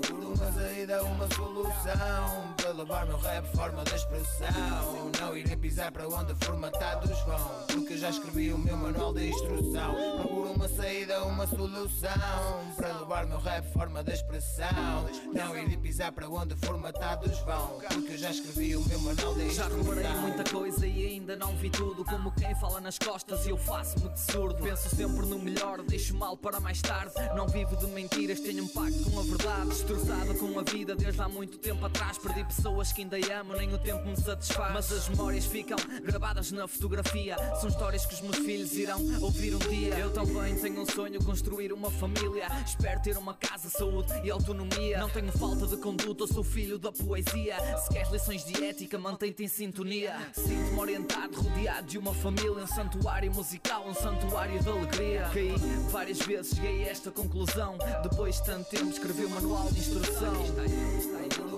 [0.00, 6.08] Procuro uma saída, uma solução levar meu rap forma de expressão Não irei pisar para
[6.08, 11.46] onde formatados vão Porque já escrevi o meu manual de instrução Procuro uma saída, uma
[11.46, 17.80] solução Para levar meu rap forma de expressão Não irei pisar para onde formatados vão
[17.92, 21.56] Porque já escrevi o meu manual de Já instrução reparei muita coisa e ainda não
[21.56, 22.04] vi tudo.
[22.04, 24.62] Como quem fala nas costas e eu faço-me de surdo.
[24.62, 27.14] Penso sempre no melhor, deixo mal para mais tarde.
[27.34, 29.68] Não vivo de mentiras, tenho um pacto com a verdade.
[29.68, 32.18] Destroçado com a vida desde há muito tempo atrás.
[32.18, 34.72] Perdi pessoas que ainda amo, nem o tempo me satisfaz.
[34.72, 37.36] Mas as memórias ficam gravadas na fotografia.
[37.60, 39.98] São histórias que os meus filhos irão ouvir um dia.
[39.98, 42.46] Eu também tenho um sonho, construir uma família.
[42.64, 44.98] Espero ter uma casa, saúde e autonomia.
[44.98, 47.56] Não tenho falta de conduta, sou filho da poesia.
[47.78, 50.14] Se queres lições de ética, mantém-te em sintonia.
[50.32, 52.52] Sinto-me orientado, rodeado de uma família.
[52.52, 55.30] Um santuário musical, um santuário de alegria.
[55.32, 55.54] Caí
[55.90, 57.76] várias vezes, cheguei a esta conclusão.
[58.02, 60.34] Depois de tanto tempo, escrevi o manual de instrução.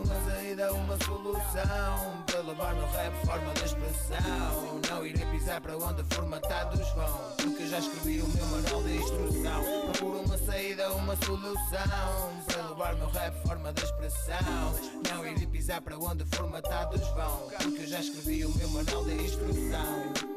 [0.00, 4.80] Uma saída, uma solução Para levar meu rap forma de expressão.
[4.88, 9.90] Não irei pisar para onde formatados vão Porque já escrevi o meu manual de instrução.
[9.92, 12.42] Procuro uma saída, uma solução.
[12.46, 14.74] Para levar meu rap forma de expressão.
[15.10, 20.30] Não irei pisar para onde formatados vão Porque já escrevi o meu manual de instrução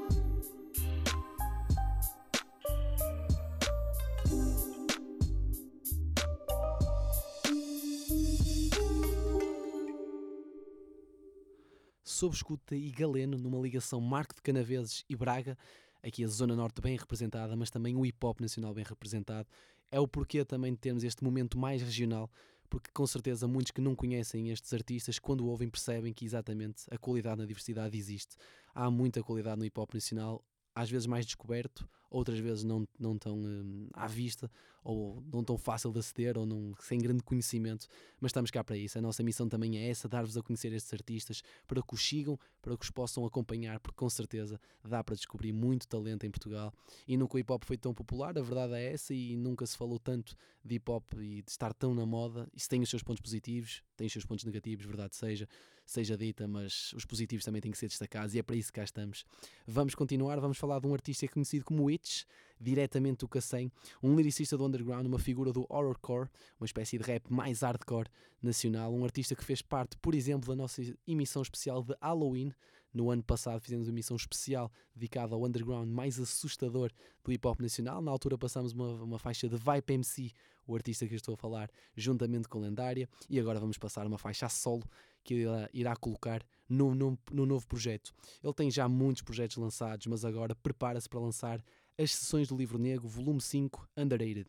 [12.24, 15.58] sob escuta e Galeno numa ligação Marco de Canaveses e Braga,
[16.02, 19.46] aqui a Zona Norte bem representada, mas também o hip hop nacional bem representado.
[19.92, 22.32] É o porquê também de termos este momento mais regional,
[22.70, 26.98] porque com certeza muitos que não conhecem estes artistas, quando ouvem, percebem que exatamente a
[26.98, 28.38] qualidade na diversidade existe.
[28.74, 30.42] Há muita qualidade no hip hop nacional,
[30.74, 34.49] às vezes mais descoberto, outras vezes não, não tão hum, à vista,
[34.84, 37.88] ou não tão fácil de aceder, ou não, sem grande conhecimento,
[38.20, 38.97] mas estamos cá para isso.
[38.97, 42.38] A nossa missão também é essa, dar-vos a conhecer estes artistas, para que os sigam,
[42.61, 46.72] para que os possam acompanhar, porque com certeza dá para descobrir muito talento em Portugal.
[47.07, 49.76] E nunca o hip hop foi tão popular, a verdade é essa, e nunca se
[49.76, 52.47] falou tanto de hip hop e de estar tão na moda.
[52.53, 55.47] Isso tem os seus pontos positivos, tem os seus pontos negativos, verdade seja,
[55.86, 58.80] seja dita, mas os positivos também têm que ser destacados, e é para isso que
[58.80, 59.26] cá estamos.
[59.66, 62.26] Vamos continuar, vamos falar de um artista conhecido como Witch,
[62.60, 66.30] diretamente do Cacém, um lyricista do underground, uma figura do horrorcore,
[66.60, 68.10] uma espécie de rap mais hardcore
[68.41, 72.54] nacional, um artista que fez parte, por exemplo, da nossa emissão especial de Halloween.
[72.93, 76.91] No ano passado fizemos uma emissão especial dedicada ao underground mais assustador
[77.24, 78.01] do hip hop nacional.
[78.01, 80.32] Na altura passámos uma, uma faixa de Vibe MC,
[80.68, 84.20] o artista que eu estou a falar, juntamente com Lendária, e agora vamos passar uma
[84.20, 84.84] faixa a solo
[85.24, 88.14] que ele irá colocar no, no, no novo projeto.
[88.43, 91.64] Ele tem já muitos projetos lançados, mas agora prepara-se para lançar
[91.98, 94.48] as sessões do Livro Negro, volume 5, Underrated.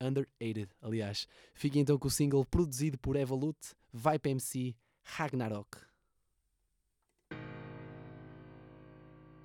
[0.00, 1.26] Underrated, aliás.
[1.54, 5.88] Fica então com o single produzido por Evolute, Vibe MC, Ragnarok.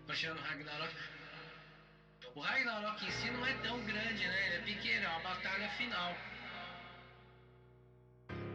[0.07, 0.93] Başlayalım Ragnarok.
[2.35, 4.47] O Ragnarok em si não é tão grande, né?
[4.47, 6.15] Ele é pequeno, é uma batalha final.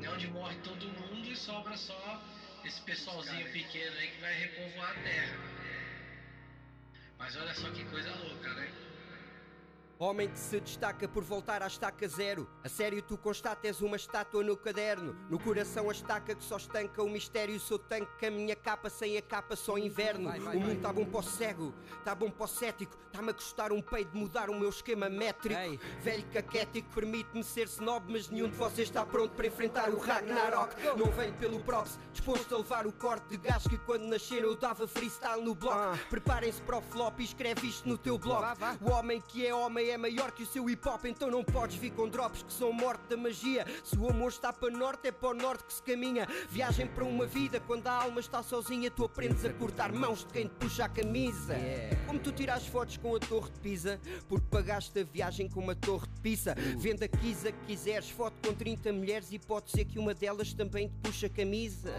[0.03, 2.22] É onde morre todo mundo e sobra só
[2.64, 5.57] esse pessoalzinho pequeno aí que vai repovoar a Terra.
[7.19, 8.71] Mas olha só que coisa louca, né?
[10.01, 12.49] Homem que se destaca por voltar à estaca zero.
[12.62, 15.16] A sério, tu constatas uma estátua no caderno.
[15.28, 17.59] No coração, a estaca que só estanca o mistério.
[17.59, 20.28] Sou tanque que a minha capa sem a capa só inverno.
[20.28, 21.74] Vai, vai, o mundo tá bom para o cego,
[22.05, 22.96] tá bom para o cético.
[23.11, 25.59] Tá-me a custar um peito de mudar o meu esquema métrico.
[26.01, 30.76] Velho caquético, permite-me ser snob, mas nenhum de vocês está pronto para enfrentar o Ragnarok.
[30.96, 34.55] Não venho pelo props, disposto a levar o corte de gás que quando nasceram eu
[34.55, 35.99] dava freestyle no bloco.
[36.09, 38.44] Preparem-se para o flop e escreve isto no teu blog.
[38.80, 41.76] O homem que é homem é maior que o seu hip hop, então não podes
[41.76, 43.66] vir com drops que são morte da magia.
[43.84, 46.26] Se o amor está para norte, é para o norte que se caminha.
[46.51, 50.32] Viagem para uma vida, quando a alma está sozinha, tu aprendes a cortar mãos de
[50.32, 51.57] quem te puxa a camisa.
[52.07, 55.74] Como tu tiras fotos com a torre de Pisa, porque pagaste a viagem com uma
[55.74, 56.55] torre de pizza.
[56.76, 60.53] Venda a Kisa que quiseres, foto com 30 mulheres e pode ser que uma delas
[60.53, 61.93] também te puxa a camisa.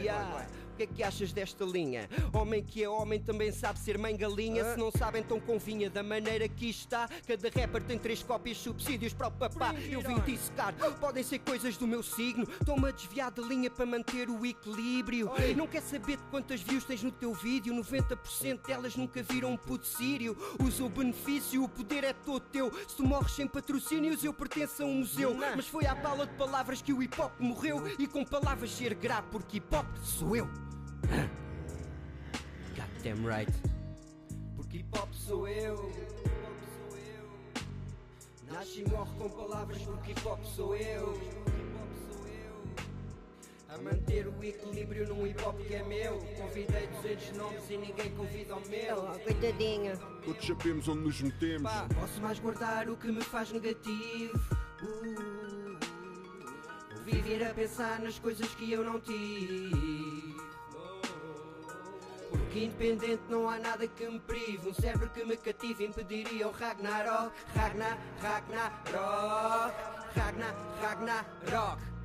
[0.00, 0.46] Yeah.
[0.65, 2.08] O que é que achas desta linha?
[2.32, 4.72] Homem que é homem também sabe ser mãe galinha.
[4.72, 7.08] Se não sabem, então convinha da maneira que está.
[7.26, 9.74] Cada rapper tem três cópias, subsídios para o papá.
[9.90, 12.46] Eu vim dissecar, podem ser coisas do meu signo.
[12.60, 15.30] Estou-me a desviar da linha para manter o equilíbrio.
[15.56, 17.74] Não quer saber de quantas views tens no teu vídeo?
[17.74, 20.36] 90% delas nunca viram um puto sírio.
[20.62, 22.70] Usa o benefício, o poder é todo teu.
[22.86, 25.34] Se tu morres sem patrocínios, eu pertenço a um museu.
[25.34, 27.82] Mas foi à bala de palavras que o hip hop morreu.
[27.98, 30.65] E com palavras ser grave, porque hip hop sou eu.
[32.76, 33.52] Goddamn right.
[34.56, 35.92] Porque hip hop sou eu.
[38.50, 41.20] Nasce e morre com palavras porque hip hop sou eu.
[43.68, 46.18] A manter o equilíbrio num hip hop que é meu.
[46.38, 48.96] Convidei 200 nomes e ninguém convida o meu.
[49.22, 49.96] coitadinha.
[50.24, 51.70] Todos sabemos onde nos metemos.
[51.70, 54.38] Pá, posso mais guardar o que me faz negativo.
[54.82, 55.78] Uh,
[57.04, 60.35] viver a pensar nas coisas que eu não tive.
[62.56, 64.68] Independente não há nada que me prive.
[64.70, 67.32] Um cérebro que me cative impediria o Ragnarok.
[67.54, 69.74] Ragnar, Ragnarok.
[70.14, 71.95] Ragnar, Ragnarok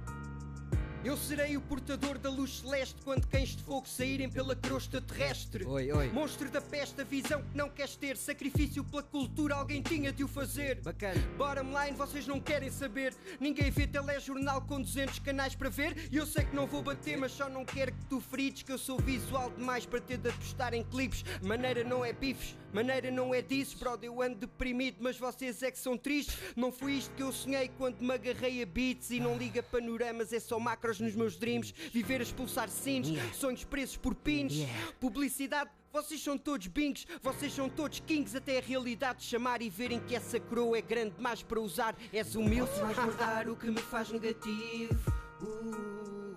[1.03, 5.65] eu serei o portador da luz celeste quando cães de fogo saírem pela crosta terrestre.
[5.65, 6.09] Oi, oi.
[6.09, 8.15] Monstro da peste, a visão que não queres ter.
[8.15, 10.79] Sacrifício pela cultura, alguém tinha de o fazer.
[10.81, 11.19] Bacana.
[11.37, 13.15] Bottom line, vocês não querem saber.
[13.39, 16.09] Ninguém vê telejornal com 200 canais para ver.
[16.11, 18.61] E eu sei que não vou bater, mas só não quero que tu frites.
[18.61, 21.25] Que eu sou visual demais para ter de apostar em clipes.
[21.41, 23.77] Maneira não é bifes, maneira não é disso.
[23.77, 26.37] Brother, eu ando deprimido, mas vocês é que são tristes.
[26.55, 29.11] Não foi isto que eu sonhei quando me agarrei a beats.
[29.11, 31.73] E não liga panoramas, é só macros nos meus dreams.
[31.91, 34.65] Viver a expulsar sinos, sonhos presos por pins.
[34.99, 35.69] Publicidade.
[35.93, 39.99] Vocês são todos bings, vocês são todos kings Até a realidade de chamar e verem
[39.99, 43.81] que essa coroa é grande demais para usar És humilde mais guardar o que me
[43.81, 44.95] faz negativo
[45.41, 46.33] Uh,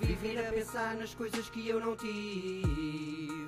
[0.00, 3.45] Viver a pensar nas coisas que eu não tive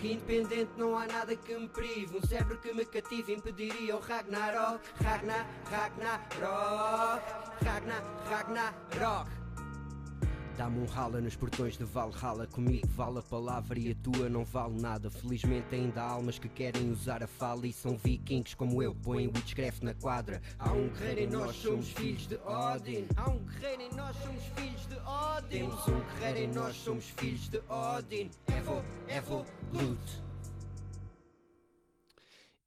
[0.00, 2.16] Porque independente não há nada que me prive.
[2.16, 4.80] Um cérebro que me cative impediria o Ragnarok.
[5.04, 7.22] Ragnar, Ragnarok
[7.62, 9.30] Ragnar, Ragnarok.
[10.56, 12.46] Dá-me um rala nos portões de Valhalla.
[12.46, 15.10] Comigo vale a palavra e a tua não vale nada.
[15.10, 19.26] Felizmente ainda há almas que querem usar a fala E são vikings como eu, põem
[19.26, 20.40] witchcraft na quadra.
[20.58, 23.06] Há um guerreiro em nós, somos filhos de Odin.
[23.16, 24.79] Há um guerreiro em nós, somos filhos
[25.10, 30.00] Odin Temos um guerreiro em nós, somos filhos de Odin Evo, Evo, Lut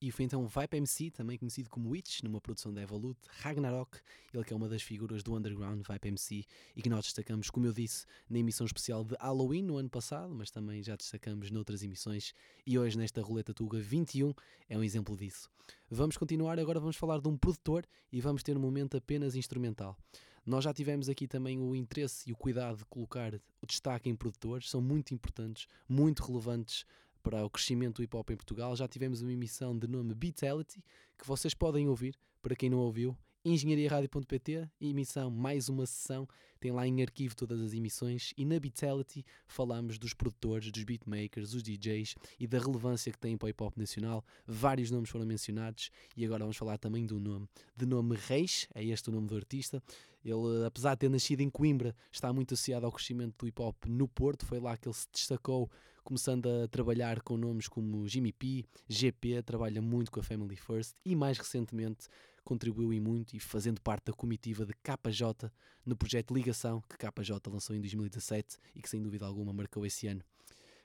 [0.01, 3.97] E foi então Vibe MC, também conhecido como Witch, numa produção da Evolute, Ragnarok,
[4.33, 6.43] ele que é uma das figuras do underground Vibe MC
[6.75, 10.35] e que nós destacamos, como eu disse, na emissão especial de Halloween no ano passado,
[10.35, 12.33] mas também já destacamos noutras emissões
[12.67, 14.33] e hoje nesta Roleta Tuga 21
[14.67, 15.49] é um exemplo disso.
[15.89, 19.97] Vamos continuar, agora vamos falar de um produtor e vamos ter um momento apenas instrumental.
[20.45, 24.15] Nós já tivemos aqui também o interesse e o cuidado de colocar o destaque em
[24.15, 26.85] produtores, são muito importantes, muito relevantes
[27.21, 28.75] para o crescimento do hip hop em Portugal.
[28.75, 30.83] Já tivemos uma emissão de nome Beatality,
[31.17, 36.27] que vocês podem ouvir, para quem não ouviu, engenhariaradio.pt, emissão mais uma sessão,
[36.61, 41.51] tem lá em arquivo todas as emissões e na Beatality falamos dos produtores, dos beatmakers,
[41.51, 44.23] dos DJs e da relevância que tem para o hip hop nacional.
[44.47, 47.49] Vários nomes foram mencionados e agora vamos falar também do nome.
[47.75, 49.83] De nome Reis, é este o nome do artista.
[50.23, 53.85] Ele, apesar de ter nascido em Coimbra, está muito associado ao crescimento do hip hop
[53.87, 54.45] no Porto.
[54.45, 55.69] Foi lá que ele se destacou,
[56.03, 60.95] começando a trabalhar com nomes como Jimmy P, GP, trabalha muito com a Family First
[61.05, 62.07] e mais recentemente
[62.43, 65.51] contribuiu e muito e fazendo parte da comitiva de KJ
[65.85, 70.07] no projeto Ligação, que KJ lançou em 2017 e que sem dúvida alguma marcou esse
[70.07, 70.21] ano.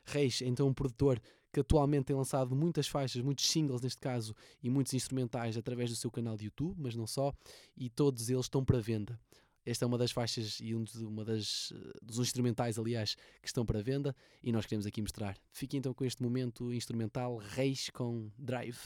[0.05, 1.21] Reis, então um produtor
[1.59, 5.97] que atualmente tem lançado muitas faixas, muitos singles neste caso, e muitos instrumentais através do
[5.97, 7.35] seu canal de YouTube, mas não só,
[7.77, 9.19] e todos eles estão para venda.
[9.67, 13.49] Esta é uma das faixas e um dos, uma das, eh, dos instrumentais, aliás, que
[13.49, 15.37] estão para venda e nós queremos aqui mostrar.
[15.53, 18.79] Fique então com este momento instrumental Reis com Drive.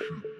[0.00, 0.39] Foi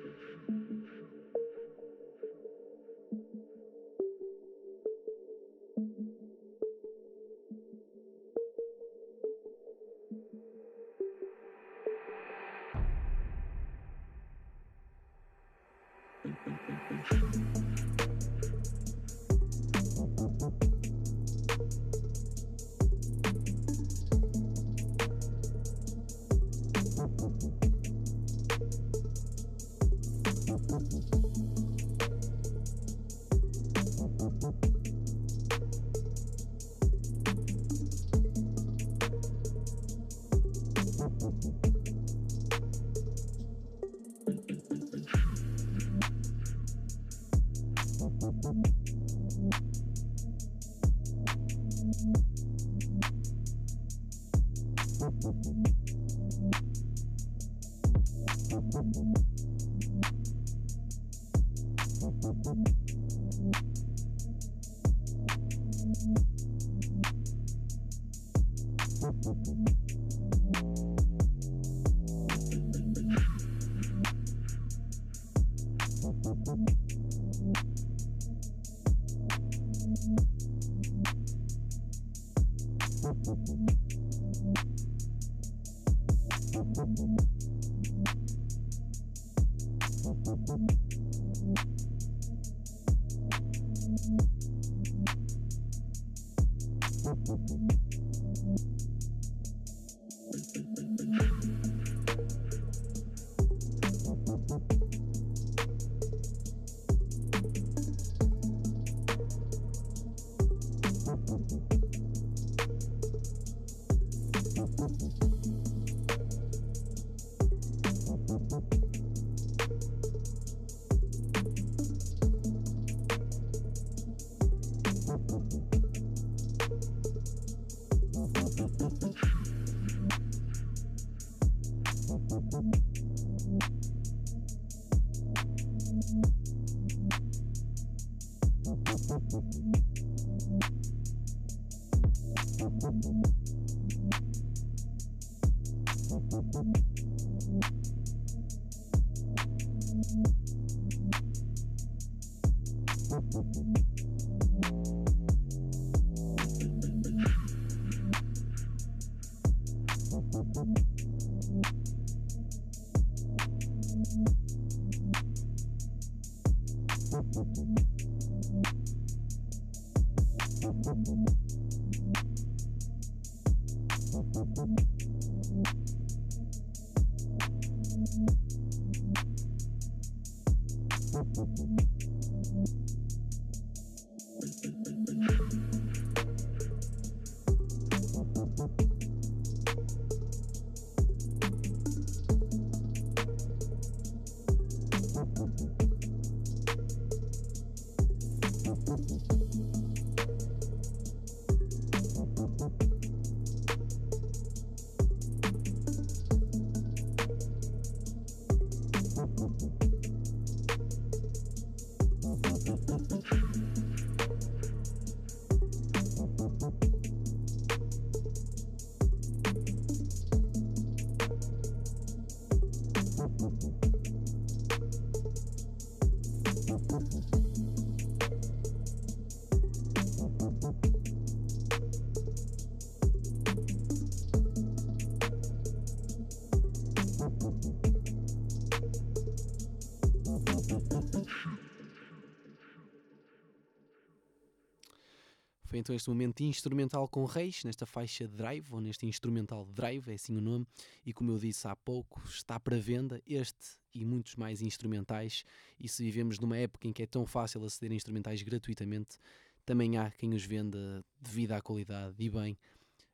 [245.80, 250.36] Então este momento instrumental com Reis, nesta faixa Drive, ou neste instrumental Drive, é assim
[250.36, 250.66] o nome,
[251.04, 255.44] e como eu disse há pouco, está para venda este e muitos mais instrumentais,
[255.78, 259.18] e se vivemos numa época em que é tão fácil aceder a instrumentais gratuitamente,
[259.64, 262.56] também há quem os venda devido à qualidade e bem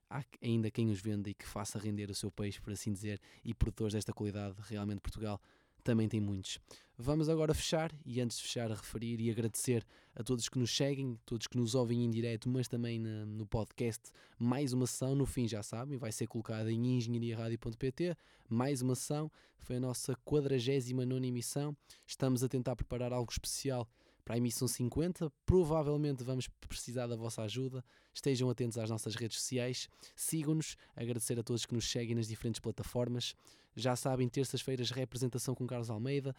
[0.08, 3.20] há ainda quem os venda e que faça render o seu peixe, por assim dizer,
[3.44, 5.40] e produtores desta qualidade, realmente Portugal
[5.82, 6.58] também tem muitos.
[6.98, 11.20] Vamos agora fechar e antes de fechar, referir e agradecer a todos que nos seguem,
[11.26, 14.10] todos que nos ouvem em direto, mas também na, no podcast.
[14.38, 18.16] Mais uma sessão, no fim já sabem, vai ser colocada em engenhariaradio.pt.
[18.48, 21.76] Mais uma sessão, foi a nossa 49 emissão.
[22.06, 23.86] Estamos a tentar preparar algo especial
[24.24, 25.30] para a emissão 50.
[25.44, 27.84] Provavelmente vamos precisar da vossa ajuda.
[28.14, 30.76] Estejam atentos às nossas redes sociais, sigam-nos.
[30.96, 33.34] Agradecer a todos que nos seguem nas diferentes plataformas.
[33.76, 36.34] Já sabem, terças-feiras, representação com Carlos Almeida.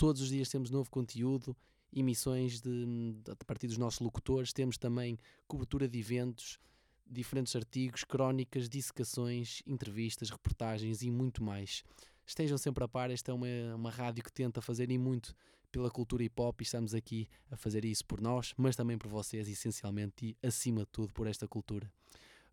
[0.00, 1.54] Todos os dias temos novo conteúdo,
[1.92, 2.86] emissões de,
[3.22, 4.50] de, a partir dos nossos locutores.
[4.50, 6.58] Temos também cobertura de eventos,
[7.06, 11.84] diferentes artigos, crónicas, dissecações, entrevistas, reportagens e muito mais.
[12.24, 13.46] Estejam sempre a par, esta é uma,
[13.76, 15.34] uma rádio que tenta fazer e muito
[15.70, 19.08] pela cultura hip hop e estamos aqui a fazer isso por nós, mas também por
[19.10, 21.92] vocês, essencialmente e acima de tudo por esta cultura.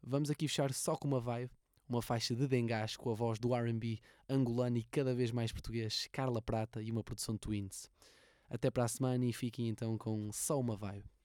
[0.04, 1.52] Vamos aqui fechar só com uma vibe,
[1.88, 6.08] uma faixa de Dengás com a voz do RB angolano e cada vez mais português,
[6.12, 7.90] Carla Prata e uma produção Twins.
[8.50, 11.17] Até para a semana e fiquem então com só uma vibe.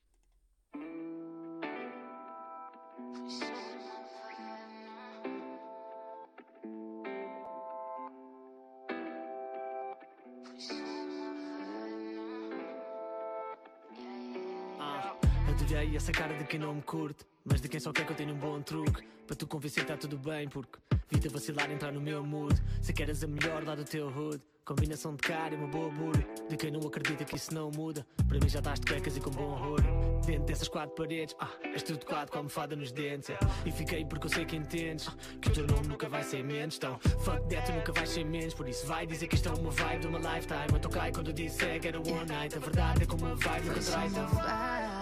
[16.53, 19.03] Quem não me curte Mas de quem só quer que eu tenha um bom truque.
[19.25, 20.77] Para tu convencer tá tudo bem Porque
[21.09, 22.55] vida vacilar entrar no meu mood.
[22.79, 24.39] Se queres a melhor lá do teu hood.
[24.63, 28.05] Combinação de cara e uma boa bura De quem não acredita que isso não muda
[28.29, 29.81] Para mim já estás de cuecas e com bom horror
[30.25, 33.37] Dentro dessas quatro paredes Ah, és tudo quadro com a almofada nos dentes é.
[33.65, 35.09] E fiquei porque eu sei que entendes
[35.41, 36.77] Que o teu nome nunca vai ser menos.
[36.77, 38.53] Então, fuck that, tu nunca vais ser menos.
[38.53, 40.71] Por isso vai dizer que isto é uma vibe de uma lifetime.
[40.71, 43.81] Eu toquei quando disse que era one night A verdade é como uma vibe nunca
[43.81, 44.92] trai então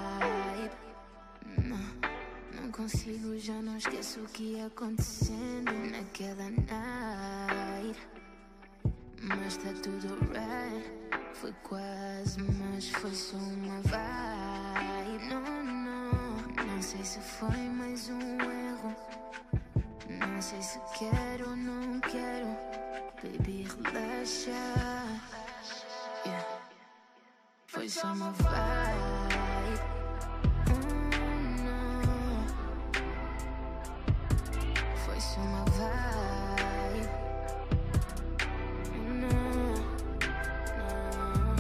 [2.82, 8.00] consigo, já não esqueço o que ia acontecendo naquela night.
[9.22, 10.92] Mas tá tudo right.
[11.36, 15.26] Foi quase, mas foi só uma vibe.
[15.30, 18.96] Não, não, não sei se foi mais um erro.
[20.10, 22.48] Não sei se quero ou não quero.
[23.22, 24.50] Baby, relaxa.
[26.26, 26.48] Yeah.
[27.68, 29.51] Foi só uma vibe.
[35.42, 37.10] Uma vibe.
[39.22, 39.74] Não,
[40.78, 41.56] não.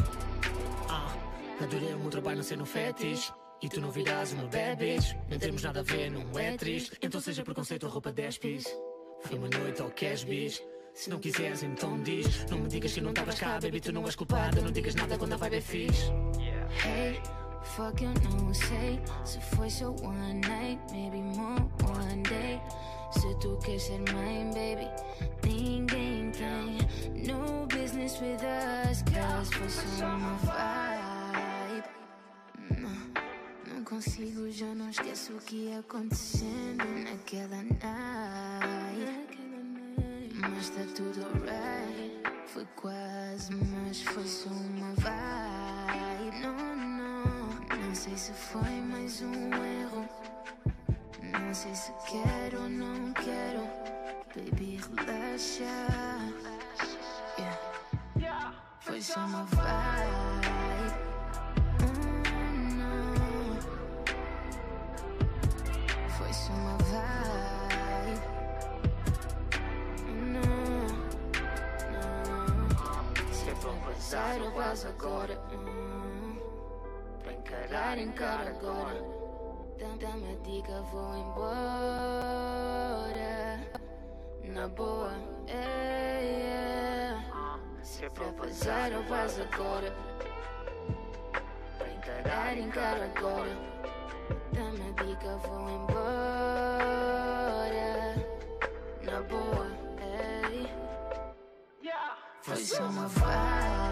[0.89, 1.13] Ah,
[1.61, 3.31] adorei o meu trabalho não ser no fetiche.
[3.61, 5.15] E tu não virás uma bad bitch.
[5.29, 6.97] Nem temos nada a ver, não é triste.
[6.99, 8.63] Então seja preconceito ou roupa 10 pis.
[9.21, 10.63] Foi uma noite ao cash bis.
[10.95, 12.45] Se não quiseres, então diz.
[12.49, 14.59] Não me digas que não estavas cá, baby, tu não és culpada.
[14.61, 16.11] Não digas nada quando a vibe é fixe.
[16.83, 17.21] Hey,
[17.63, 18.99] fuck you, não sei.
[19.23, 22.59] Se foi só one night, maybe more one day.
[23.11, 24.87] Se tu queres ser mãe, baby,
[25.43, 26.77] ninguém tem
[27.27, 29.03] no business with us.
[29.03, 31.83] Cause foi só uma vibe.
[32.79, 37.81] Não, não consigo, já não esqueço o que ia acontecendo naquela night.
[40.35, 42.21] Mas tá tudo alright.
[42.47, 46.41] Foi quase, mas foi só uma vibe.
[46.41, 50.09] Não, não, não sei se foi mais um erro.
[51.31, 53.67] Não sei se quero ou não quero.
[54.35, 55.63] Baby, relaxa.
[58.17, 58.53] Yeah.
[58.79, 60.95] Foi só uma vibe.
[61.81, 61.93] Oh,
[62.75, 63.13] não.
[66.09, 68.21] Foi só uma vibe.
[70.31, 70.87] Não,
[71.91, 73.33] não.
[73.33, 75.39] Se pra passar, eu passo agora.
[75.53, 76.39] Hum.
[77.23, 79.20] Pra encarar, encara agora.
[79.81, 81.49] Dá-me a dica, vou embora.
[84.43, 85.11] Na boa,
[85.47, 87.59] é, yeah.
[87.81, 89.91] Se é pra passar, eu passo agora.
[91.79, 93.57] Pra encarar, encara agora.
[94.53, 96.03] Dá-me a dica, vou embora.
[99.01, 99.65] Na boa,
[99.99, 100.69] é.
[102.43, 103.90] Foi só uma vibe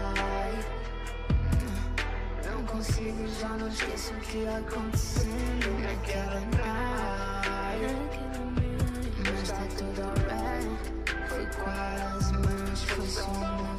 [2.60, 5.32] não consigo, já não esqueço o que aconteceu
[5.80, 7.94] naquela night.
[9.18, 10.68] Mas tá tudo alright.
[11.28, 13.76] Foi quase, mas foi só uma.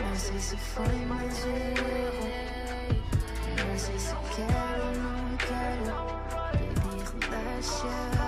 [0.00, 2.30] Não, sei se foi mais um erro.
[3.68, 5.94] Não sei se quero ou não quero.
[6.80, 8.21] pedir relaxa.